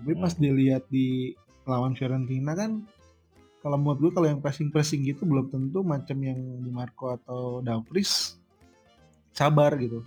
[0.00, 0.42] Tapi pas Hmm.
[0.42, 1.34] dilihat di
[1.68, 2.82] lawan Fiorentina kan
[3.60, 8.40] kalau menurut gue kalau yang pressing-pressing gitu belum tentu macam yang di Marco atau Dumfries
[9.36, 10.00] sabar gitu.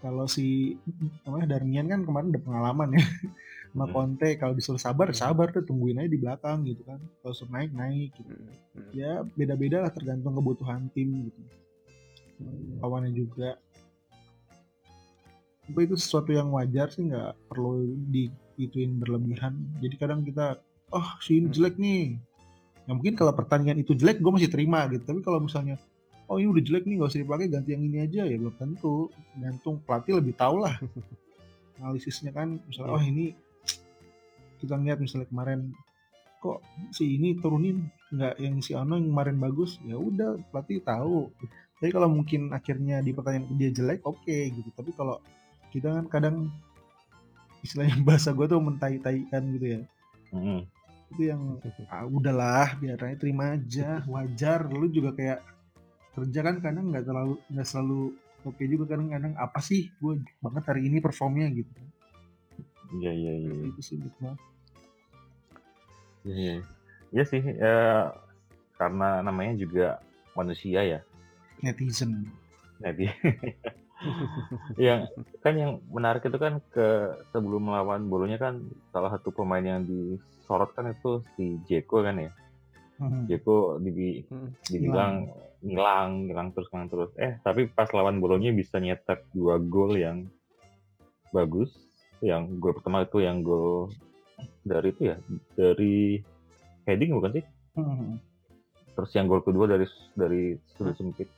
[0.00, 0.80] Kalau si
[1.28, 3.04] namanya Darmian kan kemarin udah pengalaman ya
[3.70, 3.92] sama Hmm.
[3.92, 5.20] Conte kalau disuruh sabar Hmm.
[5.20, 6.98] sabar tuh tungguin aja di belakang gitu kan.
[7.20, 8.32] Kalau suruh naik naik gitu.
[8.96, 11.40] Ya beda-beda lah tergantung kebutuhan tim gitu.
[12.80, 13.60] Lawannya juga.
[15.68, 19.54] Tapi itu sesuatu yang wajar sih nggak perlu diituin berlebihan.
[19.78, 20.58] Jadi kadang kita
[20.90, 21.54] oh si ini Hmm.
[21.54, 22.18] jelek nih.
[22.88, 25.04] Ya mungkin kalau pertandingan itu jelek gue masih terima gitu.
[25.04, 25.76] Tapi kalau misalnya
[26.30, 29.10] oh ini udah jelek nih gak usah dipakai ganti yang ini aja ya belum tentu.
[29.36, 30.78] Gantung pelatih lebih tahu lah
[31.82, 32.62] analisisnya kan.
[32.70, 32.96] Misalnya Iya.
[32.96, 33.26] oh ini
[34.62, 35.74] kita lihat misalnya kemarin
[36.40, 36.62] kok
[36.94, 41.28] si ini turunin nggak yang si Ano yang kemarin bagus ya udah pelatih tahu.
[41.82, 44.70] Tapi kalau mungkin akhirnya di pertandingan dia jelek oke gitu.
[44.70, 45.18] Tapi kalau
[45.74, 46.36] kita kan kadang
[47.64, 49.82] istilahnya bahasa gue tuh mentai-taikan gitu ya
[50.30, 50.62] Mm,
[51.10, 51.58] itu yang
[51.90, 55.42] ah, udahlah biar terima aja wajar lu juga kayak
[56.20, 58.12] kerja kan kadang nggak terlalu nggak selalu
[58.44, 61.72] oke juga kadang-kadang apa sih gue banget hari ini performnya gitu
[62.98, 63.52] Iya iya iya.
[63.54, 63.64] iya.
[63.70, 64.34] itu sih gua.
[66.26, 66.54] Iya, iya.
[67.10, 67.74] Iya sih, ya,
[68.78, 69.86] karena namanya juga
[70.34, 71.00] manusia ya.
[71.62, 72.30] Netizen.
[72.80, 73.10] Jadi
[74.86, 75.04] yang
[75.44, 80.72] kan yang menarik itu kan ke sebelum melawan bolonya kan salah satu pemain yang disorot
[80.72, 82.30] kan itu si Jeko kan ya.
[83.00, 83.24] Hmm.
[83.24, 84.52] Jeko dibi, Hmm.
[84.68, 85.32] dibilang
[85.64, 87.10] ngilang, ngilang terus, ngilang terus.
[87.16, 90.28] Eh, tapi pas lawan bolonya bisa nyetak dua gol yang
[91.32, 91.72] bagus.
[92.20, 93.88] Yang gol pertama itu yang gol
[94.60, 95.16] dari itu ya,
[95.56, 96.20] dari
[96.84, 97.44] heading bukan sih?
[97.80, 98.20] Hmm.
[98.92, 101.28] Terus yang gol kedua dari dari sudut sempit.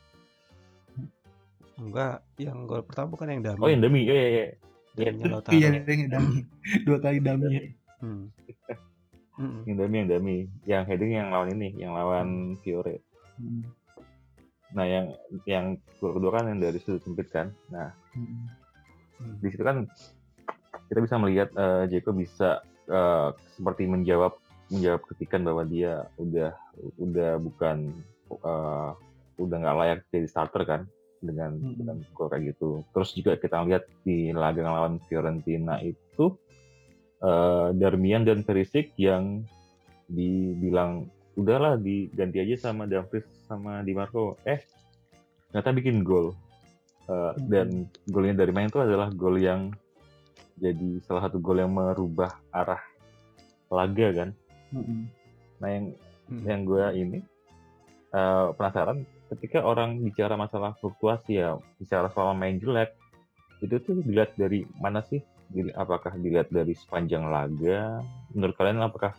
[1.79, 3.59] Enggak, yang gol pertama bukan yang dami.
[3.63, 4.03] Oh, yang demi.
[4.03, 4.45] Iya, iya, iya.
[4.93, 5.55] Iya, Lautaro.
[5.57, 6.37] Iya, yang dami.
[6.85, 7.71] Dua kali dami.
[8.03, 8.27] Hmm.
[9.39, 9.65] Mm-mm.
[9.65, 10.37] yang demi, yang demi.
[10.65, 12.27] Yang heading yang lawan ini, yang lawan
[12.61, 13.01] Fiore.
[13.37, 13.65] Hmm.
[14.73, 15.05] Nah, yang
[15.45, 15.65] yang
[16.01, 17.53] gol kedua kan yang dari sudut sempit kan.
[17.69, 18.45] Nah, Hmm.
[19.17, 19.37] Hmm.
[19.41, 19.89] di situ kan
[20.89, 24.37] kita bisa melihat eh, Jeko bisa eh, seperti menjawab
[24.69, 26.53] menjawab kritikan bahwa dia udah
[27.01, 27.89] udah bukan
[28.29, 28.91] eh,
[29.41, 30.81] udah nggak layak jadi starter kan
[31.23, 31.77] dengan Mm-mm.
[31.79, 32.85] dengan kayak gitu.
[32.93, 36.37] Terus juga kita lihat di laga lawan Fiorentina itu
[37.23, 39.47] eh, Darmian dan Perisic yang
[40.11, 44.37] dibilang udahlah diganti aja sama Dumfries sama Di Marco.
[44.45, 44.61] Eh
[45.49, 46.35] ternyata bikin gol.
[47.03, 47.51] Uh, Hmm.
[47.51, 47.67] dan
[48.07, 49.75] golnya dari main itu adalah gol yang
[50.55, 52.79] jadi salah satu gol yang merubah arah
[53.67, 54.29] laga kan.
[54.71, 55.11] Hmm.
[55.59, 55.85] Nah yang
[56.31, 56.43] Hmm.
[56.47, 57.19] yang gue ini
[58.15, 59.03] uh, penasaran
[59.35, 62.95] ketika orang bicara masalah fluktuasi ya bicara soal main jelek
[63.59, 65.19] itu tuh dilihat dari mana sih?
[65.77, 68.01] Apakah dilihat dari sepanjang laga?
[68.33, 69.13] Menurut kalian apakah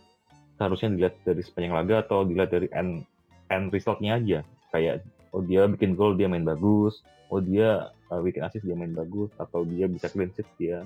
[0.58, 3.06] seharusnya dilihat dari sepanjang laga atau dilihat dari end
[3.50, 4.40] end resultnya aja?
[4.74, 8.94] Kayak oh dia bikin gol dia main bagus, oh dia uh, bikin assist dia main
[8.94, 10.82] bagus, atau dia bisa clean sheet dia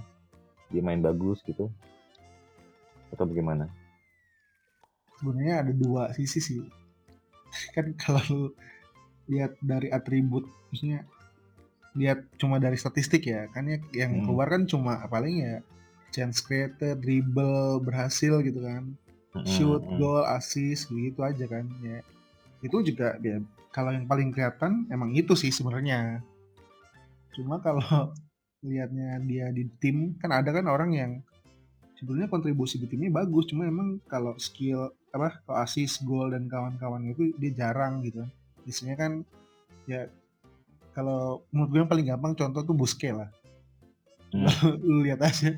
[0.68, 1.72] dia main bagus gitu?
[3.08, 3.72] Atau bagaimana?
[5.18, 6.62] sebenarnya ada dua sisi sih
[7.74, 8.54] kan kalau
[9.26, 11.04] lihat dari atribut maksudnya
[11.96, 14.24] lihat cuma dari statistik ya kan ya yang Hmm.
[14.28, 15.56] keluar kan cuma paling ya
[16.12, 18.96] chance created dribble berhasil gitu kan
[19.44, 19.98] shoot Mm-mm.
[20.00, 22.00] goal assist gitu aja kan ya
[22.64, 23.38] itu juga ya
[23.70, 26.24] kalau yang paling kelihatan emang itu sih sebenarnya
[27.36, 27.84] cuma kalau
[28.66, 31.12] lihatnya dia di tim kan ada kan orang yang
[32.00, 37.06] sebenarnya kontribusi di timnya bagus cuma emang kalau skill apa kalau assist gol dan kawan-kawan
[37.10, 38.26] itu dia jarang gitu
[38.66, 39.12] biasanya kan
[39.86, 40.10] ya
[40.98, 43.30] kalau menurut gue yang paling gampang contoh tuh Busquets lah
[44.28, 44.44] Hmm.
[44.84, 45.56] lu lihat aja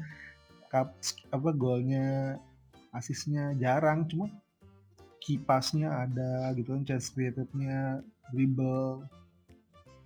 [0.71, 0.95] kap,
[1.35, 2.39] apa golnya
[2.95, 4.31] asisnya jarang cuma
[5.19, 7.99] kipasnya ada gitu kan chance creatednya
[8.31, 9.03] dribble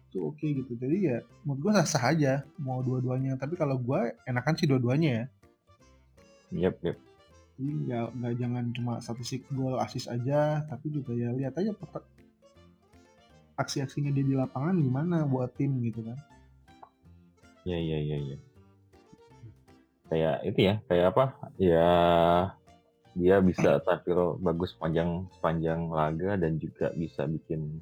[0.09, 4.17] itu oke gitu jadi ya menurut gue sah sah aja mau dua-duanya tapi kalau gue
[4.25, 5.25] enakan sih dua-duanya ya
[6.65, 6.97] Yep, yep.
[7.61, 12.09] jadi nggak nggak jangan cuma statistik gol asis aja tapi juga ya lihat aja peta-
[13.55, 16.19] aksi-aksinya dia di lapangan gimana buat tim gitu kan
[17.65, 18.37] Ya, ya, ya, ya.
[20.13, 21.25] Kayak itu ya, kayak apa?
[21.57, 21.89] Ya
[23.17, 27.81] dia bisa tampil bagus sepanjang sepanjang laga dan juga bisa bikin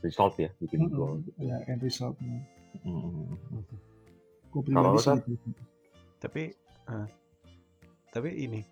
[0.00, 1.20] result ya, bikin gol.
[1.28, 1.44] gitu.
[1.44, 2.40] ya end resultnya
[2.86, 3.36] Mm-mm.
[4.48, 5.48] gue Kalau gitu.
[6.22, 6.42] Tapi
[6.88, 7.04] ah,
[8.08, 8.64] tapi ini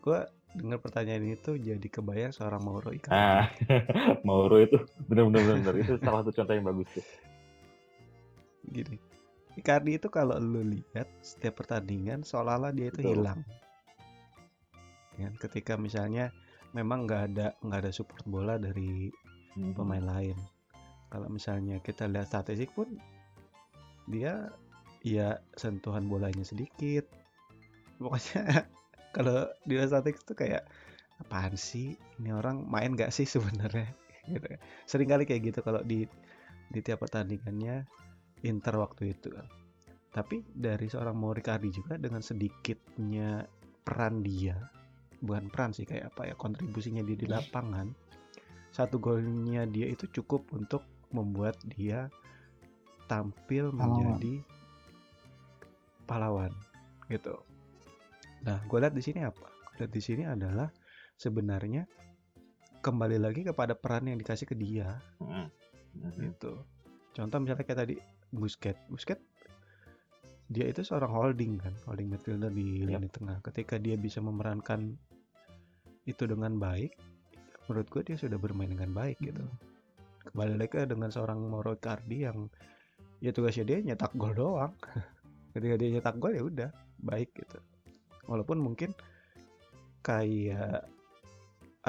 [0.00, 0.24] gua
[0.56, 3.16] dengar pertanyaan ini tuh jadi kebayang seorang Mauro Icardi.
[3.16, 3.46] Ah,
[4.26, 7.04] Mauro itu benar-benar benar itu salah satu contoh yang bagus tuh.
[8.68, 8.96] Gini.
[9.58, 13.12] Icardi itu kalau lu lihat setiap pertandingan seolah-olah dia itu Betul.
[13.18, 13.40] hilang.
[15.18, 16.30] Ya, ketika misalnya
[16.72, 19.10] memang nggak ada nggak ada support bola dari
[19.58, 19.74] Mhm.
[19.74, 20.38] pemain lain.
[21.10, 22.86] Kalau misalnya kita lihat statistik pun
[24.06, 24.52] dia
[25.02, 27.08] ya sentuhan bolanya sedikit.
[27.98, 28.44] Pokoknya
[29.12, 30.68] kalau di statistik tuh kayak
[31.18, 33.90] apaan sih ini orang main gak sih sebenarnya
[34.32, 34.46] gitu.
[34.86, 36.06] Sering kali kayak gitu kalau di
[36.68, 37.88] di tiap pertandingannya
[38.46, 39.32] Inter waktu itu.
[40.12, 43.44] Tapi dari seorang Moricardi juga dengan sedikitnya
[43.84, 44.56] peran dia,
[45.20, 47.90] bukan peran sih kayak apa ya kontribusinya dia di lapangan.
[48.68, 52.12] Satu golnya dia itu cukup untuk membuat dia
[53.08, 53.80] tampil Pahlawan.
[53.80, 54.34] menjadi
[56.04, 56.52] pahlawan
[57.08, 57.36] gitu.
[58.48, 59.44] Nah, gue lihat di sini apa?
[59.44, 60.72] Gue lihat di sini adalah
[61.20, 61.84] sebenarnya
[62.80, 64.96] kembali lagi kepada peran yang dikasih ke dia.
[65.20, 65.52] Mhm.
[66.16, 66.64] gitu.
[67.12, 67.96] Contoh misalnya kayak tadi
[68.32, 68.80] Busquets.
[68.88, 69.20] Busquets
[70.48, 72.96] dia itu seorang holding kan, holding midfielder di Yap.
[72.96, 73.36] lini tengah.
[73.44, 74.96] Ketika dia bisa memerankan
[76.08, 76.96] itu dengan baik,
[77.68, 79.44] menurut gue dia sudah bermain dengan baik gitu.
[80.32, 82.48] Kembali lagi ke dengan seorang Mauro Icardi yang
[83.20, 84.72] ya tugasnya dia nyetak gol doang.
[85.52, 86.70] Ketika dia nyetak gol ya udah
[87.04, 87.60] baik gitu.
[88.28, 88.92] Walaupun mungkin
[90.04, 90.84] kayak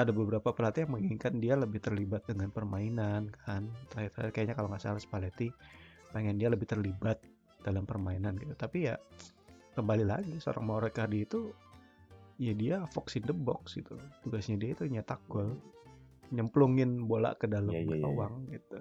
[0.00, 3.68] ada beberapa pelatih yang menginginkan dia lebih terlibat dengan permainan kan.
[3.92, 5.52] Terakhir-terakhir kayaknya kalau nggak salah Spalletti
[6.10, 7.20] pengen dia lebih terlibat
[7.60, 8.56] dalam permainan gitu.
[8.56, 8.96] Tapi ya
[9.76, 11.52] kembali lagi seorang Mauro Icardi itu
[12.40, 14.00] ya dia fox in the box gitu.
[14.24, 15.60] Tugasnya dia itu nyetak gol
[16.30, 18.78] nyemplungin bola ke dalam Iya, iya, iya, gawang gitu.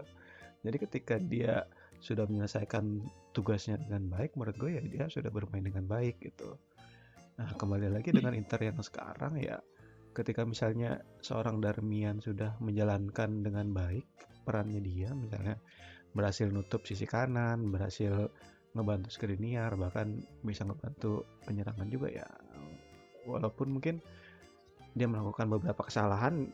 [0.64, 1.66] Jadi ketika dia
[2.00, 3.04] sudah menyelesaikan
[3.36, 6.56] tugasnya dengan baik menurut gue ya dia sudah bermain dengan baik gitu
[7.40, 9.64] nah kembali lagi dengan Inter yang sekarang ya.
[10.12, 14.04] Ketika misalnya seorang Darmian sudah menjalankan dengan baik
[14.44, 15.56] perannya dia misalnya
[16.12, 18.28] berhasil nutup sisi kanan berhasil
[18.76, 22.28] ngebantu Skriniar bahkan bisa ngebantu penyerangan juga ya.
[23.24, 24.04] Walaupun mungkin
[24.98, 26.50] dia melakukan beberapa kesalahan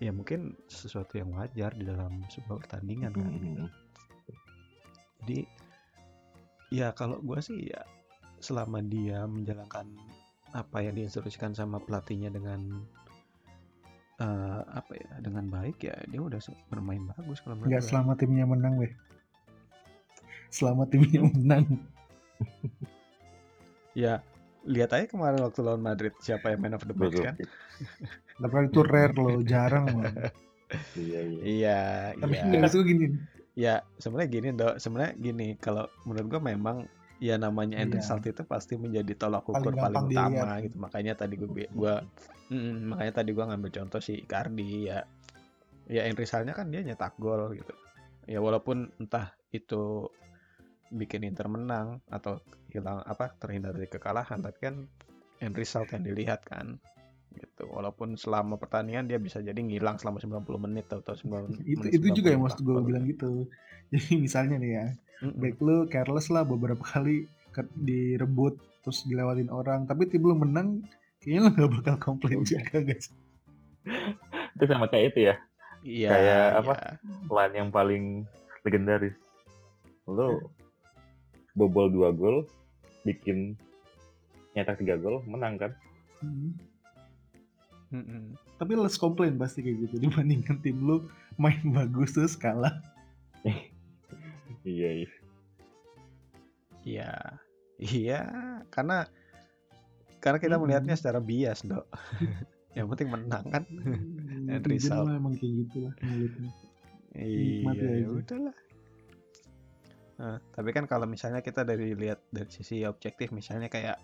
[0.00, 3.64] ya mungkin sesuatu yang wajar di dalam sebuah pertandingan kan gitu.
[5.22, 5.38] jadi
[6.74, 7.86] ya kalau gue sih ya
[8.42, 9.86] selama dia menjalankan
[10.52, 12.84] apa yang diinstruksikan sama pelatihnya dengan
[14.20, 16.38] eh, apa ya dengan baik ya dia udah
[16.68, 17.88] bermain bagus kalau menurut Nggak gue.
[17.88, 18.92] selama timnya menang deh.
[20.52, 21.64] Selama timnya menang.
[23.94, 24.20] ya
[24.62, 27.34] lihat aja kemarin waktu lawan Madrid siapa yang man of the match kan
[28.40, 30.06] Tapi itu rare loh, jarang loh.
[30.96, 31.40] Iya, iya.
[31.44, 31.80] iya
[32.16, 33.04] Tapi iya gini.
[33.52, 36.76] ya sebenarnya gini dok sebenarnya gini kalau menurut gue memang
[37.22, 38.02] ya namanya end Iya.
[38.02, 40.62] result itu pasti menjadi tolak Paling ukur paling, gampang utama dilihat.
[40.66, 41.94] gitu makanya tadi gue gua
[42.50, 44.98] mm, makanya tadi gue ngambil contoh si Icardi ya
[45.86, 47.70] ya end resultnya kan dia nyetak gol gitu
[48.26, 50.10] ya walaupun entah itu
[50.90, 54.74] bikin Inter menang atau hilang apa terhindar dari kekalahan tapi kan
[55.38, 56.76] end result yang dilihat kan
[57.32, 61.92] gitu walaupun selama pertandingan dia bisa jadi ngilang selama 90 menit atau 90 Itu menit
[61.96, 62.44] itu juga yang 95.
[62.44, 63.30] maksud gue bilang gitu.
[63.92, 64.86] Jadi misalnya nih ya,
[65.22, 65.38] Mm-mm.
[65.38, 70.82] baik lu careless lah beberapa kali ke- direbut terus dilewatin orang, tapi tim lu menang,
[71.22, 73.14] kayaknya lu nggak bakal komplain juga guys.
[74.58, 75.34] Itu sama kayak itu ya,
[75.82, 76.72] Iya, Kayak apa?
[76.74, 76.90] iya.
[77.26, 78.04] line yang paling
[78.62, 79.14] legendaris.
[80.06, 80.38] Lo
[81.54, 82.46] bobol dua gol,
[83.02, 83.54] bikin
[84.52, 85.72] nyetak tiga gol, menang kan?
[86.18, 86.54] Hmm.
[87.90, 88.34] Mm-mm.
[88.56, 92.78] Tapi less komplain pasti kayak gitu dibandingkan tim lu main bagus terus kalah.
[94.62, 95.10] Iya, iya.
[96.82, 97.12] Iya,
[97.78, 98.20] iya,
[98.74, 99.06] karena
[100.18, 100.62] karena kita Mm-mm.
[100.66, 101.86] melihatnya secara bias, dok.
[102.78, 103.62] Yang penting menang kan.
[103.68, 105.04] Hmm, End netizen result.
[105.06, 105.92] mah emang kayak gitu lah
[107.12, 108.56] Iya, ya udahlah.
[110.22, 114.00] Nah, tapi kan kalau misalnya kita dari lihat dari sisi objektif, misalnya kayak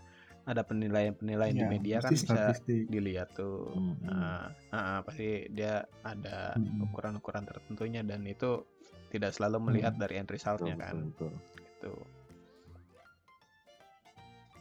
[0.49, 2.25] ada penilaian-penilaian di Ya, media kan bisa
[2.57, 2.89] statistik.
[2.89, 3.69] dilihat tuh.
[3.77, 4.01] Hmm.
[4.01, 6.89] Nah, ah, pasti dia ada Hmm.
[6.89, 8.65] ukuran-ukuran tertentunya dan itu
[9.13, 10.01] tidak selalu melihat Hmm.
[10.01, 10.95] dari end resultnya Betul, kan.
[11.05, 11.37] betul, betul.
[11.69, 11.93] Gitu.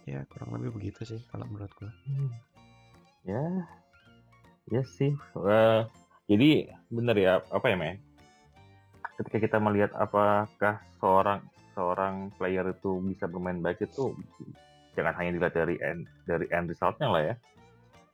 [0.08, 1.92] Ya kurang lebih begitu sih kalau menurut gua.
[3.24, 3.44] Ya,
[4.68, 5.12] ya sih.
[5.36, 5.82] Eh,
[6.28, 6.50] jadi
[6.88, 7.96] bener ya, apa ya, Mei?
[9.20, 11.44] Ketika kita melihat apakah seorang
[11.76, 14.16] seorang player itu bisa bermain baik itu
[14.98, 17.36] jangan hanya dilihat dari end dari end resultnya lah ya.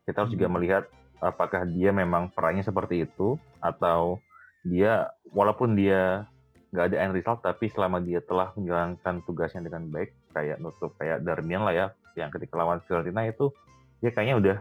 [0.03, 0.59] Kita harus juga Hmm.
[0.59, 0.83] melihat
[1.23, 4.19] apakah dia memang perannya seperti itu atau
[4.67, 6.27] dia walaupun dia
[6.75, 11.23] nggak ada end result tapi selama dia telah menjalankan tugasnya dengan baik kayak nutup kayak
[11.23, 11.87] Darmian lah ya
[12.19, 13.53] yang ketika lawan Fiorentina itu
[14.01, 14.57] dia kayaknya udah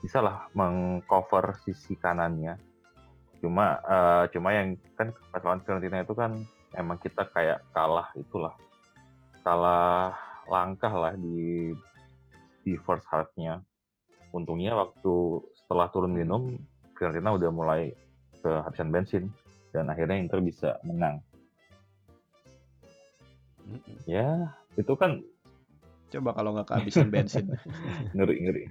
[0.00, 2.56] bisa lah mengcover sisi kanannya
[3.44, 6.40] cuma eh, cuma yang kan pas lawan Fiorentina itu kan
[6.72, 8.56] emang kita kayak kalah itulah
[9.44, 10.16] kalah
[10.48, 11.72] langkah lah di
[12.62, 13.62] di first half-nya.
[14.32, 16.56] Untungnya waktu setelah turun minum
[16.96, 17.92] Fiorentina udah mulai
[18.40, 19.24] kehabisan bensin
[19.74, 21.20] dan akhirnya Inter bisa menang.
[23.62, 23.94] Mm-mm.
[24.10, 25.22] ya itu kan
[26.12, 27.48] Coba kalau nggak kehabisan bensin,
[28.16, 28.62] ngeri ngeri.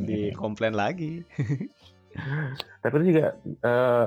[0.00, 1.20] Di komplain lagi.
[2.82, 4.06] tapi itu juga eh,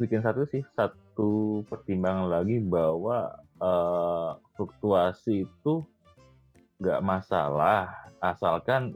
[0.00, 5.84] bikin satu sih satu pertimbangan lagi bahwa eh, fluktuasi itu
[6.84, 7.88] nggak masalah
[8.20, 8.92] asalkan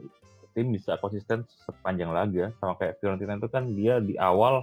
[0.53, 2.53] tim bisa konsisten sepanjang laga.
[2.61, 4.61] Sama kayak Fiorentina itu kan dia di awal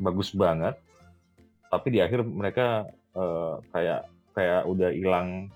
[0.00, 0.74] bagus banget
[1.68, 4.00] tapi di akhir mereka eh, kayak
[4.32, 5.52] kayak udah hilang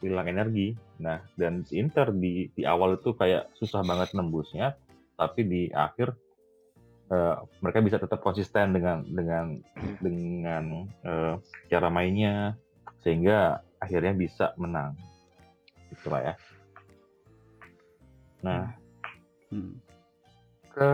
[0.00, 0.72] hilang energi.
[1.00, 4.72] Nah dan Inter di di awal itu kayak susah banget nembusnya
[5.18, 6.14] tapi di akhir
[7.12, 9.60] eh, mereka bisa tetap konsisten dengan dengan
[10.00, 10.64] dengan
[11.04, 11.34] eh,
[11.68, 12.56] cara mainnya
[13.02, 14.98] sehingga akhirnya bisa menang
[15.92, 16.34] itulah ya.
[18.44, 18.74] Nah.
[19.48, 19.80] Hmm.
[20.68, 20.90] ke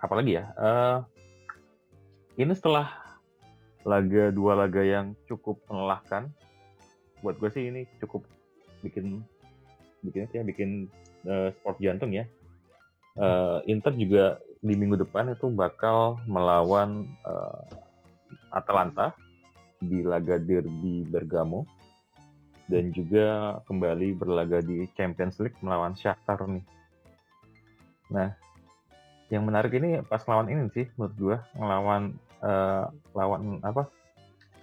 [0.00, 0.44] apa lagi ya?
[0.56, 0.98] Eh,
[2.40, 2.88] ini setelah
[3.84, 6.32] laga dua laga yang cukup melelahkan
[7.20, 8.24] buat gue sih ini cukup
[8.80, 9.20] bikin
[10.02, 10.42] bikin ya?
[10.42, 10.88] Bikin
[11.28, 12.24] eh, sport jantung ya.
[13.14, 17.62] Uh, Inter juga di minggu depan itu bakal melawan uh,
[18.50, 19.14] Atalanta
[19.78, 21.62] di laga derby Bergamo
[22.64, 26.64] dan juga kembali berlaga di Champions League melawan Shakhtar nih.
[28.08, 28.32] Nah,
[29.28, 32.02] yang menarik ini pas lawan ini sih menurut gua ngelawan
[32.40, 33.88] uh, lawan apa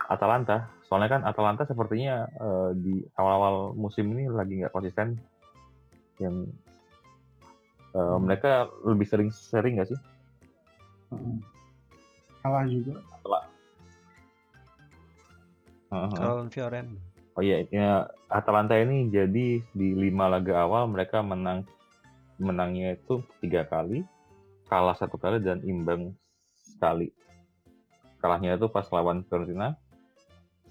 [0.09, 0.69] Atalanta.
[0.89, 5.15] Soalnya kan Atalanta sepertinya uh, di awal-awal musim ini lagi nggak konsisten.
[6.17, 6.49] Yang
[7.93, 8.19] uh, hmm.
[8.25, 9.99] mereka lebih sering sering nggak sih?
[11.13, 11.39] Hmm.
[12.41, 12.97] Kalah juga.
[13.21, 13.45] Kalah.
[15.91, 16.47] Uh-huh.
[16.47, 17.10] Fioren.
[17.31, 21.63] Oh iya, ya, Atalanta ini jadi di lima laga awal mereka menang
[22.35, 24.03] menangnya itu tiga kali,
[24.67, 26.11] kalah satu kali dan imbang
[26.59, 27.13] sekali.
[28.19, 29.79] Kalahnya itu pas lawan Fiorentina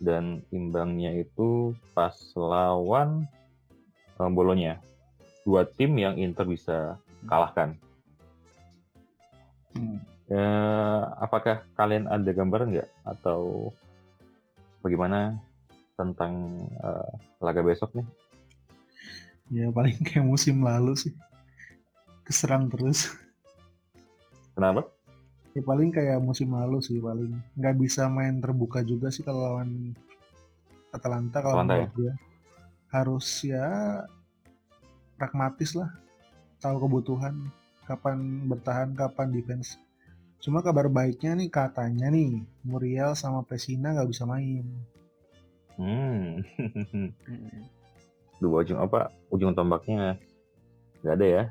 [0.00, 3.24] dan imbangnya itu pas lawan
[4.20, 4.78] um, Bolonya.
[5.48, 7.72] Dua tim yang Inter bisa kalahkan.
[9.72, 9.98] Hmm.
[10.30, 10.46] Ya,
[11.18, 13.72] apakah kalian ada gambaran nggak atau
[14.78, 15.42] bagaimana
[16.00, 16.32] tentang
[16.80, 17.12] uh,
[17.44, 18.06] laga besok nih?
[19.52, 21.12] Ya paling kayak musim lalu sih,
[22.24, 23.12] keserang terus.
[24.56, 24.88] Kenapa?
[25.52, 29.92] Ya paling kayak musim lalu sih paling nggak bisa main terbuka juga sih kalau lawan
[30.94, 31.94] Atalanta kalau menurut ya?
[31.94, 32.12] gue
[32.90, 33.66] harus ya
[35.18, 35.90] pragmatis lah
[36.58, 37.50] tahu kebutuhan
[37.86, 39.78] kapan bertahan kapan defense
[40.42, 44.66] cuma kabar baiknya nih katanya nih Muriel sama Pesina nggak bisa main
[45.80, 46.44] hmm.
[48.42, 49.08] Dua ujung apa?
[49.32, 50.20] Ujung tombaknya
[51.00, 51.44] nggak ada ya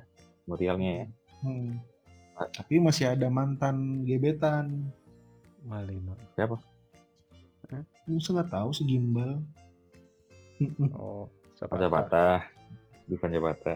[0.46, 1.06] Murielnya ya?
[1.42, 1.82] Hmm.
[2.40, 4.88] tapi masih ada mantan gebetan.
[5.66, 6.16] Malino.
[6.38, 6.56] Siapa?
[7.74, 7.84] Hah?
[8.08, 9.44] Musa nggak tahu si gimbal.
[10.96, 11.28] Oh
[11.60, 11.88] Zapata.
[11.92, 12.40] Patah
[13.12, 13.76] bukan Zapata.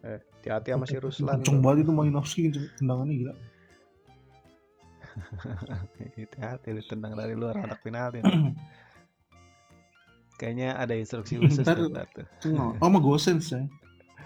[0.00, 1.42] Eh, hati-hati sama si Ruslan.
[1.42, 2.42] Kenceng banget itu Malinowski
[2.78, 3.34] tendangannya gila.
[6.16, 8.22] hati-hati lu tendang dari luar anak penalti.
[10.40, 11.76] Kayaknya ada instruksi khusus Ntar,
[12.16, 12.24] tuh.
[12.56, 13.68] Oh, sama Gosens ya.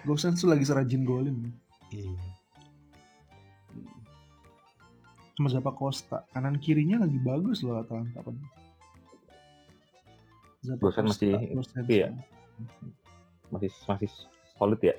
[0.07, 1.51] Gosens tuh lagi serajin golin.
[1.91, 2.15] Iya.
[5.35, 6.23] Sama siapa Costa.
[6.31, 8.23] Kanan kirinya lagi bagus loh Atalanta.
[10.79, 11.35] Gosens masih
[11.91, 12.15] iya.
[13.51, 14.11] Masih masih
[14.55, 14.95] solid ya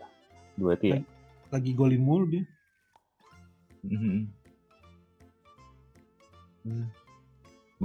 [0.56, 1.06] dua itu ya lagi,
[1.52, 2.44] lagi golin mulu dia
[3.88, 4.20] mm-hmm.
[6.68, 6.88] hmm.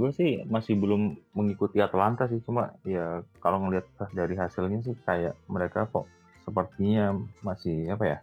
[0.01, 3.85] Gue sih masih belum mengikuti Atlanta sih cuma ya kalau ngelihat
[4.17, 6.09] dari hasilnya sih kayak mereka kok
[6.49, 8.19] sepertinya masih apa ya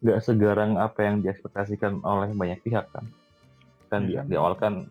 [0.00, 3.04] nggak segarang apa yang diekspektasikan oleh banyak pihak kan
[3.90, 4.86] kan di, di awal kan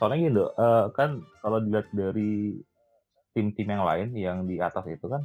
[0.00, 2.58] soalnya gitu uh, kan kalau dilihat dari
[3.36, 5.22] tim-tim yang lain yang di atas itu kan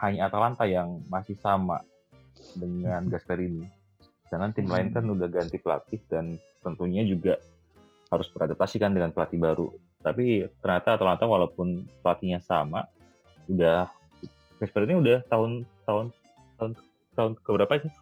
[0.00, 1.82] hanya Atalanta yang masih sama
[2.54, 3.12] dengan hmm.
[3.12, 3.66] Gasperini.
[4.26, 5.14] Sedangkan tim lain kan hmm.
[5.18, 7.36] udah ganti pelatih dan tentunya juga
[8.10, 9.68] harus beradaptasi kan dengan pelatih baru.
[10.02, 12.86] Tapi ternyata Atalanta walaupun pelatihnya sama,
[13.50, 13.90] udah
[14.56, 16.06] Gasperini udah tahun tahun
[16.56, 16.70] tahun
[17.12, 17.92] tahun keberapa sih?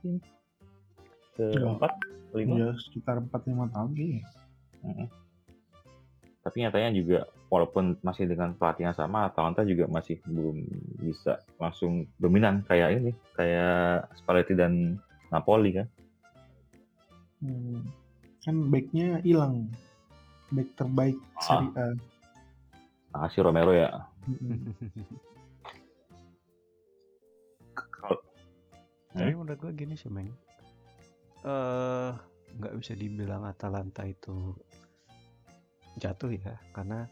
[1.35, 1.93] Keempat,
[2.39, 2.55] lima?
[2.55, 4.25] Ya sekitar empat lima tahun kayaknya.
[4.87, 5.09] Hmm.
[6.45, 10.63] Tapi nyatanya juga walaupun masih dengan pelatih yang sama, Atalanta juga masih belum
[11.01, 15.01] bisa langsung dominan kayak ini, kayak Spalletti dan
[15.33, 15.89] Napoli kan.
[17.43, 17.83] Hmm.
[18.45, 19.73] Kan backnya hilang,
[20.53, 21.43] back terbaik ah.
[21.45, 21.87] Serie A.
[23.15, 23.89] Ah, si Romero ya.
[29.15, 29.39] Tapi hmm?
[29.39, 30.35] menurut gue gini sih, Meng.
[31.47, 32.11] Uh,
[32.59, 34.59] nggak bisa dibilang Atalanta itu
[36.03, 37.07] jatuh ya, karena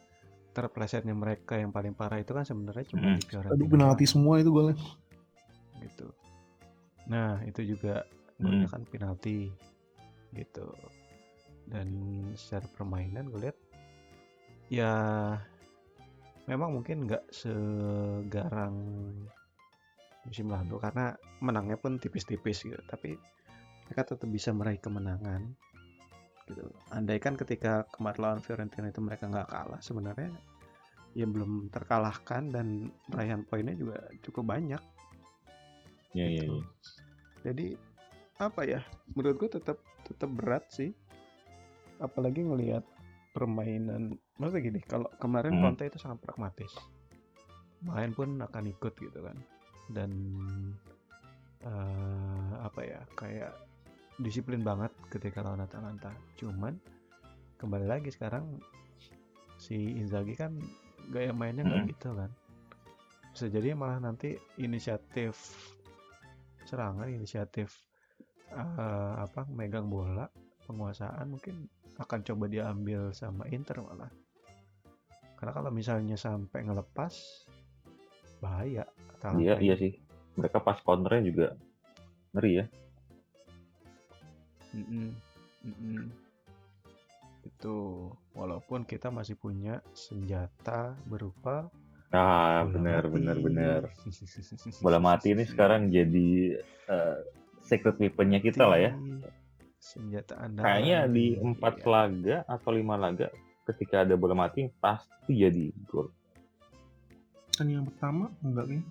[0.53, 3.17] terplesetnya mereka yang paling parah itu kan sebenarnya cuma hmm.
[3.17, 3.55] di Fiorentina.
[3.57, 4.77] Aduh penalti semua itu golnya.
[5.81, 6.09] Gitu.
[7.09, 8.03] Nah itu juga
[8.43, 8.69] hmm.
[8.69, 9.49] kan penalti
[10.35, 10.75] gitu.
[11.73, 11.89] Dan
[12.37, 13.59] secara permainan gue lihat
[14.69, 14.93] ya
[16.45, 18.77] memang mungkin nggak segarang
[20.29, 22.79] musim lalu karena menangnya pun tipis-tipis gitu.
[22.85, 23.17] Tapi
[23.89, 25.49] mereka tetap bisa meraih kemenangan
[26.53, 26.69] gitu.
[26.93, 30.31] Andaikan ketika kemarin lawan Fiorentina itu mereka nggak kalah, sebenarnya
[31.13, 34.83] ya belum terkalahkan dan raihan poinnya juga cukup banyak.
[36.17, 36.27] Iya.
[36.41, 36.57] Gitu.
[36.57, 36.65] Ya.
[37.51, 37.67] Jadi
[38.41, 38.81] apa ya?
[39.13, 40.93] Menurut gue tetap tetap berat sih.
[42.03, 42.83] Apalagi ngelihat
[43.33, 44.19] permainan.
[44.37, 45.63] Maksudnya gini, kalau kemarin hmm.
[45.63, 46.75] Conte itu sangat pragmatis.
[47.87, 49.39] Main pun akan ikut gitu kan.
[49.89, 50.11] Dan
[51.63, 53.01] uh, apa ya?
[53.15, 53.55] Kayak
[54.19, 56.11] disiplin banget ketika lawan Atalanta.
[56.37, 56.77] Cuman
[57.57, 58.59] kembali lagi sekarang
[59.63, 60.59] si Inzaghi kan
[61.15, 61.93] gaya mainnya nggak hmm.
[61.95, 62.31] gitu kan.
[63.33, 65.39] Bisa jadi malah nanti inisiatif
[66.67, 67.69] serangan inisiatif
[68.55, 70.25] eh, apa megang bola
[70.65, 71.67] penguasaan mungkin
[72.01, 74.13] akan coba diambil sama Inter malah
[75.43, 77.15] karena kalau misalnya sampai ngelepas
[78.39, 78.87] bahaya
[79.39, 79.95] Iya, iya sih.
[80.35, 81.47] Mereka pas counternya juga
[82.35, 82.67] ngeri ya.
[84.75, 85.15] Mm-mm.
[85.63, 86.11] Mm-mm.
[87.47, 87.75] Itu
[88.35, 91.71] walaupun kita masih punya senjata berupa
[92.13, 93.83] Ah, benar, benar, benar.
[94.85, 97.19] Bola mati ini sekarang jadi eh,
[97.65, 98.93] secret weaponnya kita lah ya.
[99.83, 100.63] Senjata andalan.
[100.63, 101.87] Kayaknya di empat Iya.
[101.91, 103.27] laga atau lima laga
[103.67, 106.07] ketika ada bola mati pasti jadi gol.
[107.53, 108.83] Kan yang pertama enggak nih.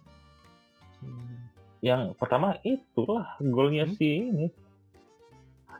[0.99, 1.35] Hmm.
[1.79, 3.95] Yang pertama itulah golnya Hmm?
[3.95, 4.45] si ini.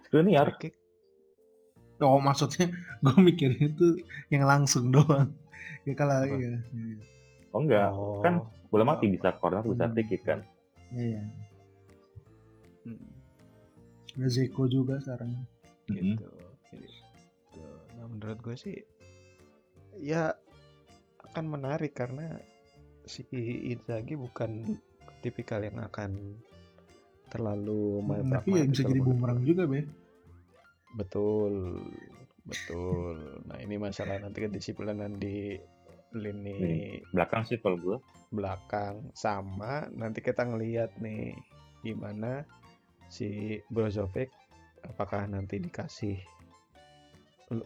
[0.07, 0.55] Skriniar.
[1.99, 2.71] Oh maksudnya
[3.03, 3.99] gue mikirin itu
[4.31, 5.29] yang langsung doang.
[5.83, 6.33] Ya kalau Apa?
[6.33, 6.55] iya.
[7.51, 8.23] Oh enggak, Oh.
[8.23, 8.39] kan
[8.71, 9.93] bola mati bisa corner, bisa Hmm.
[9.93, 10.39] free kick kan.
[10.89, 11.19] Iya.
[11.19, 11.21] iya.
[14.17, 15.31] Ada Zeko juga sekarang.
[15.87, 16.15] Mm-mm.
[16.19, 16.27] gitu.
[16.75, 17.63] Gitu.
[17.99, 18.75] Nah menurut gue sih
[19.99, 20.31] ya
[21.31, 22.35] akan menarik karena
[23.03, 23.23] si
[23.71, 24.77] Inzaghi bukan
[25.19, 26.37] tipikal yang akan
[27.31, 29.87] terlalu main Hmm, Tapi ya bisa jadi bumerang juga, Be.
[30.99, 31.79] Betul,
[32.43, 33.15] betul.
[33.47, 35.55] Nah ini masalah nanti kedisiplinan di
[36.11, 37.97] lini Belakang sih kalau gue.
[38.31, 41.35] belakang sama nanti kita ngelihat nih
[41.83, 42.43] gimana
[43.11, 44.31] si Brozovic
[44.87, 46.15] apakah nanti dikasih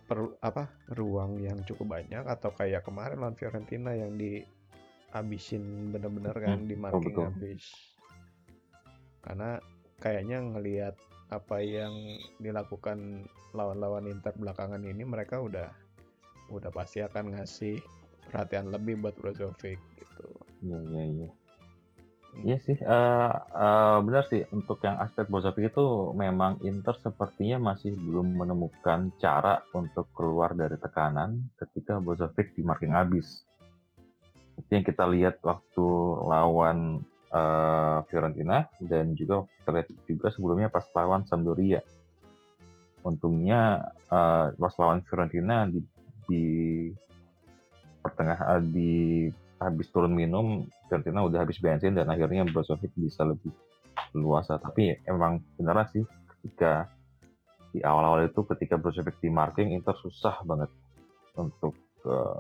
[0.10, 0.66] per, apa
[0.98, 6.74] ruang yang cukup banyak atau kayak kemarin lawan Fiorentina yang dihabisin bener-bener kan Hmm, di
[6.74, 7.30] marking betul.
[7.30, 7.62] habis
[9.22, 9.62] karena
[10.02, 10.98] kayaknya ngelihat
[11.30, 11.94] apa yang
[12.42, 15.70] dilakukan lawan-lawan Inter belakangan ini mereka udah
[16.54, 17.82] udah pasti akan ngasih
[18.30, 20.28] perhatian lebih buat Brozovic gitu.
[20.66, 21.30] Iya, iya, iya.
[22.44, 27.96] Iya sih, eh eh, benar sih untuk yang aspek Brozovic itu memang Inter sepertinya masih
[27.96, 33.48] belum menemukan cara untuk keluar dari tekanan ketika Brozovic di marking habis.
[34.52, 35.88] Seperti yang kita lihat waktu
[36.28, 41.80] lawan eh, Fiorentina dan juga kita lihat juga sebelumnya pas lawan Sampdoria.
[43.08, 43.80] Untungnya
[44.12, 45.80] eh, pas lawan Fiorentina di,
[46.28, 46.44] di
[48.04, 53.52] pertengah di habis turun minum Fiorentina udah habis bensin dan akhirnya Brozovic bisa lebih
[54.16, 54.60] luasa.
[54.60, 56.04] Tapi emang beneran sih
[56.40, 56.92] ketika
[57.72, 60.72] di awal-awal itu ketika Brozovic di marking Inter susah banget
[61.36, 61.76] untuk
[62.08, 62.38] eh,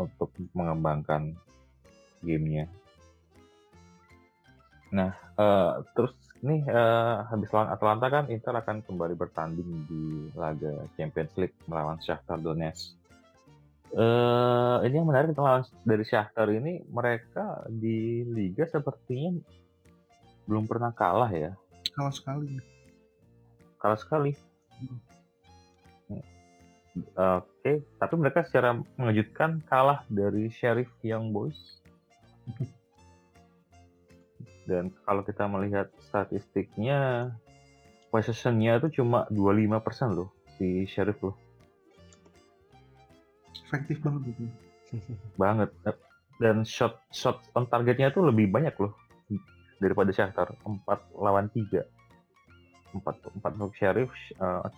[0.00, 1.36] untuk mengembangkan
[2.24, 2.68] gamenya.
[4.92, 6.12] Nah eh, terus
[6.44, 10.04] nih eh, habis lawan Atalanta kan Inter akan kembali bertanding di
[10.36, 12.97] laga Champions League melawan Shakhtar Donetsk
[13.88, 19.40] eh ini yang menarik lawan dari Shakhtar ini mereka di liga sepertinya
[20.44, 21.52] belum pernah kalah ya.
[21.96, 22.60] Kalah sekali.
[23.78, 24.34] kalah sekali.
[27.14, 31.80] Oke tapi mereka secara mengejutkan kalah dari Sheriff Young Boys.
[34.68, 37.32] Dan kalau kita melihat statistiknya
[38.12, 41.36] possession-nya itu cuma 25% loh si Sheriff loh
[43.68, 44.44] Efektif banget gitu.
[45.36, 45.68] banget.
[46.40, 48.96] Dan shot shot on targetnya tuh lebih banyak loh
[49.78, 50.56] daripada Shakhtar.
[50.64, 50.88] 4
[51.20, 51.84] lawan 3
[52.96, 54.10] 4, 4 untuk Sheriff
[54.40, 54.68] eh,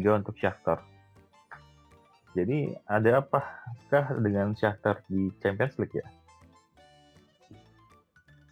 [0.00, 0.80] 3 untuk Shakhtar.
[2.34, 6.06] Jadi ada apakah dengan Shakhtar di Champions League ya?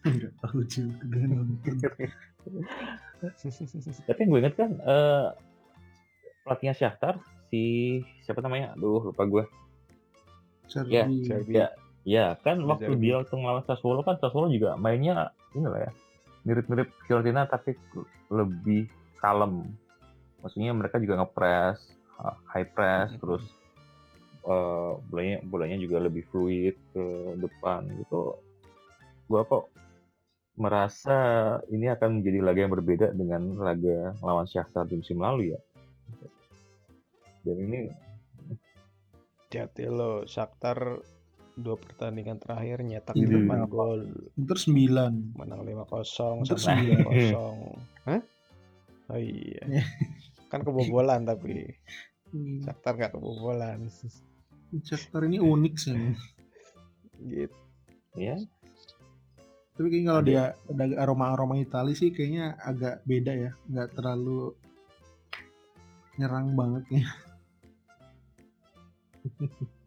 [0.03, 1.77] Enggak tahu juga nonton.
[4.03, 5.27] tapi yang gue inget kan eh,
[6.43, 7.23] pelatihnya Shakhtar
[7.53, 7.63] si
[8.25, 8.73] siapa namanya?
[8.73, 9.45] Aduh lupa gue
[10.89, 11.29] Ya, Serbi.
[11.29, 11.53] Serbi.
[11.53, 11.69] ya
[12.03, 15.93] ya kan Di waktu dia waktu ngelawan Sassuolo kan Sassuolo juga mainnya ini lah ya
[16.43, 17.77] mirip-mirip Fiorentina tapi
[18.27, 18.89] lebih
[19.21, 19.69] kalem.
[20.41, 21.77] Maksudnya mereka juga ngepres
[22.19, 23.21] uh, high press Mhm.
[23.21, 23.45] terus
[24.43, 27.05] uh, bolanya bolanya juga lebih fluid ke
[27.37, 28.41] depan gitu.
[29.29, 29.69] Gua kok
[30.53, 31.17] merasa
[31.69, 35.61] ini akan menjadi laga yang berbeda dengan laga lawan Shakhtar di musim lalu ya
[37.43, 37.80] dan ini
[39.45, 41.05] Hati-hati lo, Shakhtar
[41.53, 43.68] dua pertandingan terakhir nyetak Ini 8 berapa?
[43.68, 44.01] gol,
[44.40, 45.36] Inter 9.
[45.36, 45.68] menang 5-0
[46.40, 47.05] Inter sama sembilan.
[47.05, 47.76] 0
[48.09, 48.20] Hah?
[49.12, 49.84] Oh iya.
[50.49, 51.68] kan kebobolan tapi
[52.32, 53.93] Hmm, Shakhtar nggak kebobolan.
[54.80, 55.93] Shakhtar ini unik sih.
[57.20, 57.53] gitu.
[58.16, 58.40] ya
[59.72, 63.53] Tapi kayaknya kalau dia ada aroma-aroma Itali sih kayaknya agak beda ya.
[63.68, 64.57] Nggak terlalu
[66.16, 67.05] nyerang banget ya.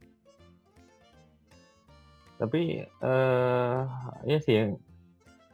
[2.40, 3.80] tapi eh
[4.28, 4.72] ya sih yang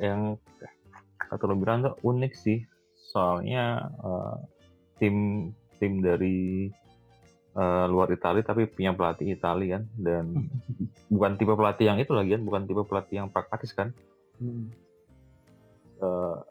[0.02, 0.22] yang
[1.32, 2.66] atau lebih bilang unik sih.
[3.12, 4.40] Soalnya uh,
[4.98, 6.70] tim tim dari
[7.56, 10.26] uh, luar Italia tapi punya pelatih Italia kan dan
[11.14, 13.94] bukan tipe pelatih yang itu lagi kan, bukan tipe pelatih yang pragmatis kan.
[14.42, 14.74] Hmm.
[16.02, 16.42] Uh,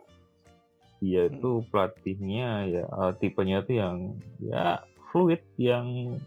[1.00, 6.20] dia itu pelatihnya ya uh, tipenya itu yang ya fluid yang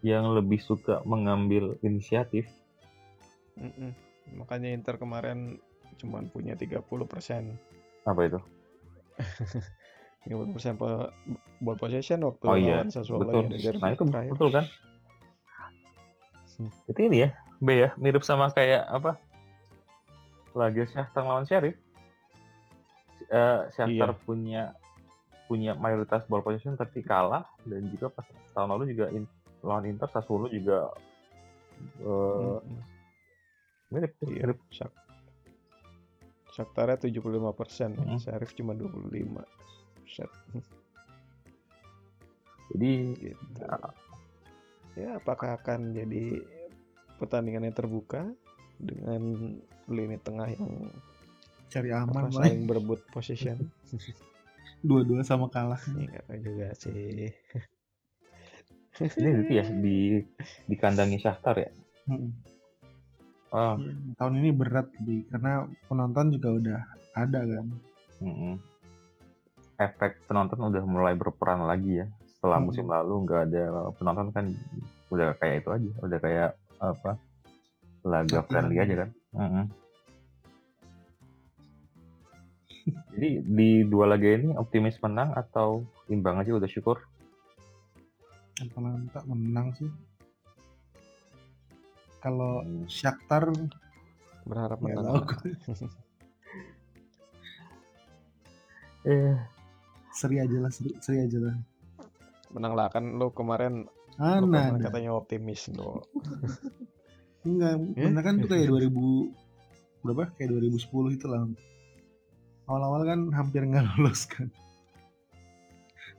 [0.00, 2.48] yang lebih suka mengambil inisiatif.
[3.56, 3.90] Mm -mm.
[4.40, 5.60] Makanya Inter kemarin
[6.00, 7.60] cuma punya 30 persen.
[8.08, 8.40] Apa itu?
[10.28, 12.84] 50 persen ball possession waktu oh, iya.
[12.92, 13.56] Sassuolo betul.
[13.56, 14.30] Ya, nah itu terakhir.
[14.36, 14.64] betul kan?
[16.60, 16.70] Hmm.
[16.92, 19.16] Itu ini ya, B ya, mirip sama kayak apa?
[20.52, 21.76] Laga Shakhtar lawan Sheriff.
[23.32, 24.20] Uh, Shakhtar iya.
[24.26, 24.62] punya
[25.48, 28.22] punya mayoritas ball possession tapi kalah dan juga pas
[28.54, 29.26] tahun lalu juga in,
[29.64, 30.88] lawan Inter Sassuolo juga
[32.04, 32.80] uh, hmm.
[33.92, 34.44] mirip iya.
[34.44, 34.92] mirip Shak
[36.50, 38.18] Shakhtarnya 75 persen, hmm.
[38.18, 39.38] Sheriff cuma 25
[40.02, 40.28] persen.
[42.74, 43.62] Jadi gitu.
[43.62, 43.78] ya.
[44.98, 46.42] ya apakah akan jadi
[47.22, 48.26] pertandingan yang terbuka
[48.82, 49.54] dengan
[49.86, 50.90] lini tengah yang
[51.70, 53.58] cari aman saling berebut position
[54.86, 57.30] dua-dua sama kalah enggak juga sih
[59.00, 59.98] ini itu ya di
[60.68, 61.70] di kandangnya Shakhtar ya.
[62.04, 62.30] Hmm.
[63.50, 63.74] Oh.
[64.14, 66.80] tahun ini berat di karena penonton juga udah
[67.18, 67.66] ada kan.
[68.22, 68.54] Hmm.
[69.80, 72.06] Efek penonton udah mulai berperan lagi ya.
[72.38, 72.66] Setelah hmm.
[72.70, 74.46] musim lalu nggak ada penonton kan
[75.10, 77.12] udah kayak itu aja, udah kayak apa
[78.06, 79.10] laga friendly aja kan.
[79.34, 79.66] Hmm.
[83.18, 87.02] Jadi di dua laga ini optimis menang atau imbang aja udah syukur?
[88.60, 89.90] Atalanta menang sih.
[92.20, 92.62] Kalau.
[92.84, 93.48] Shakhtar
[94.44, 95.24] berharap menang.
[99.08, 99.36] eh.
[100.10, 101.56] Seri aja lah seri, seri aja lah.
[102.52, 103.86] Menang lah kan lo kemarin
[104.18, 106.04] Ana, katanya optimis lo
[107.46, 108.04] enggak eh?
[108.04, 108.92] benar kan tuh kayak 2000
[110.04, 110.24] berapa?
[110.36, 111.40] Kayak 2010 itu lah.
[112.68, 114.48] Awal-awal kan hampir nggak lolos kan.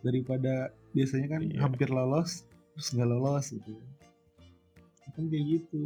[0.02, 1.60] Daripada biasanya kan iya.
[1.64, 2.44] hampir lolos
[2.76, 3.74] terus nggak lolos gitu.
[5.12, 5.84] Kan kayak gitu.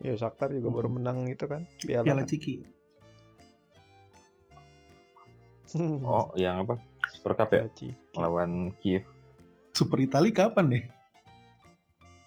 [0.00, 0.96] Ya Shakhtar juga baru hmm.
[1.00, 2.28] menang itu kan piala, piala kan?
[2.28, 2.54] Ciki.
[6.06, 6.78] Oh yang apa?
[7.18, 7.66] Super Cup ya?
[7.72, 7.90] Ciki.
[8.14, 9.02] lawan Kiev.
[9.74, 10.84] Super Itali kapan deh?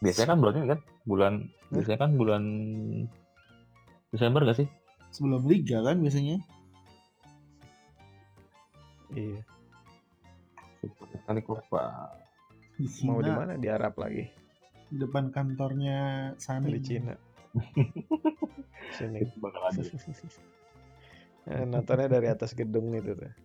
[0.03, 0.79] Biasanya kan bulan ini kan?
[1.07, 1.33] Bulan
[1.71, 2.43] biasanya kan bulan
[4.11, 4.67] Desember gak sih?
[5.15, 6.43] Sebelum Liga kan biasanya?
[9.15, 9.41] Iya
[11.27, 11.43] kali
[12.77, 13.59] di Cina, mau di mana?
[13.59, 14.23] Di Arab lagi.
[14.87, 16.71] Di depan kantornya Sani.
[16.71, 17.11] Di Cina.
[18.95, 19.19] Sini.
[19.35, 19.81] Bakal ada.
[21.51, 23.33] Nah, nontonnya dari atas gedung itu tuh.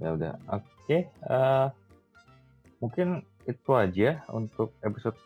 [0.00, 1.12] Ya udah oke okay.
[1.28, 1.68] uh, eh,
[2.80, 5.20] mungkin itu aja untuk episode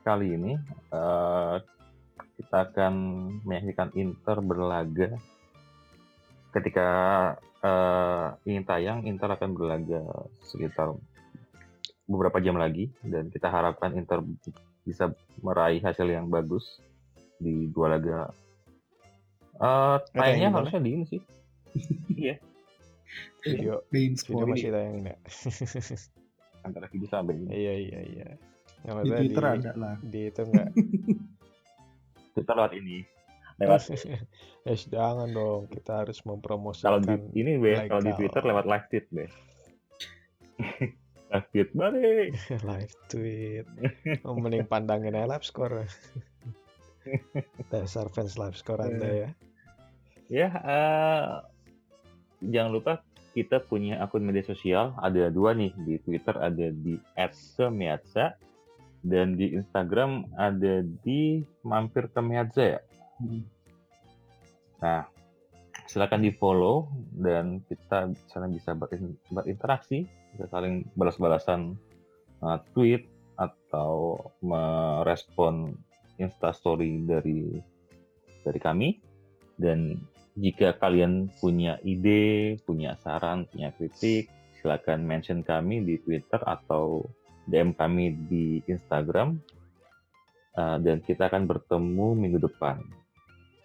[0.00, 0.56] kali ini.
[0.88, 1.60] Uh,
[2.40, 2.94] kita akan
[3.44, 5.20] menyaksikan Inter berlaga
[6.52, 6.88] ketika
[7.64, 10.04] uh, ingin tayang Inter akan berlaga
[10.44, 10.92] sekitar
[12.04, 14.20] beberapa jam lagi dan kita harapkan Inter
[14.84, 16.82] bisa meraih hasil yang bagus
[17.40, 18.28] di dua laga.
[19.62, 21.20] Uh, tayangnya harusnya di ini sih.
[22.12, 22.36] Iya.
[23.42, 25.16] Video, video masih tayang ya.
[26.66, 27.48] Antara video sampai ini.
[27.50, 28.28] Iya iya iya.
[28.82, 29.94] Yang di Twitter di, ada lah.
[30.02, 30.68] Di itu enggak.
[32.32, 32.96] Kita lewat ini
[33.60, 33.80] lewat
[34.68, 38.86] eh jangan dong kita harus mempromosikan kalau di ini be kalau di Twitter lewat live
[38.88, 39.24] tweet be.
[41.32, 42.36] Live tweet balik.
[42.68, 43.64] Live tweet.
[44.20, 45.88] Oh, mending pandangin aja live score.
[47.72, 49.30] Dasar fans live score anda ya.
[50.28, 51.40] Ya uh,
[52.44, 52.92] jangan lupa
[53.32, 54.92] kita punya akun media sosial.
[55.00, 57.00] Ada dua nih di Twitter ada di
[57.56, 58.36] @kemiatsa
[59.00, 62.20] dan di Instagram ada di mampir ke
[62.60, 62.78] ya
[64.82, 65.06] Nah,
[65.86, 68.74] silakan di follow dan kita sana bisa
[69.30, 71.78] berinteraksi, bisa saling balas-balasan
[72.42, 73.06] uh, tweet
[73.38, 75.74] atau merespon
[76.18, 77.56] instastory dari
[78.42, 78.88] dari kami
[79.58, 79.98] dan
[80.32, 87.04] jika kalian punya ide, punya saran, punya kritik, silakan mention kami di Twitter atau
[87.44, 89.36] DM kami di Instagram
[90.56, 92.80] uh, dan kita akan bertemu minggu depan.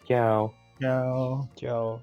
[0.07, 0.49] 叫
[0.79, 1.99] 叫叫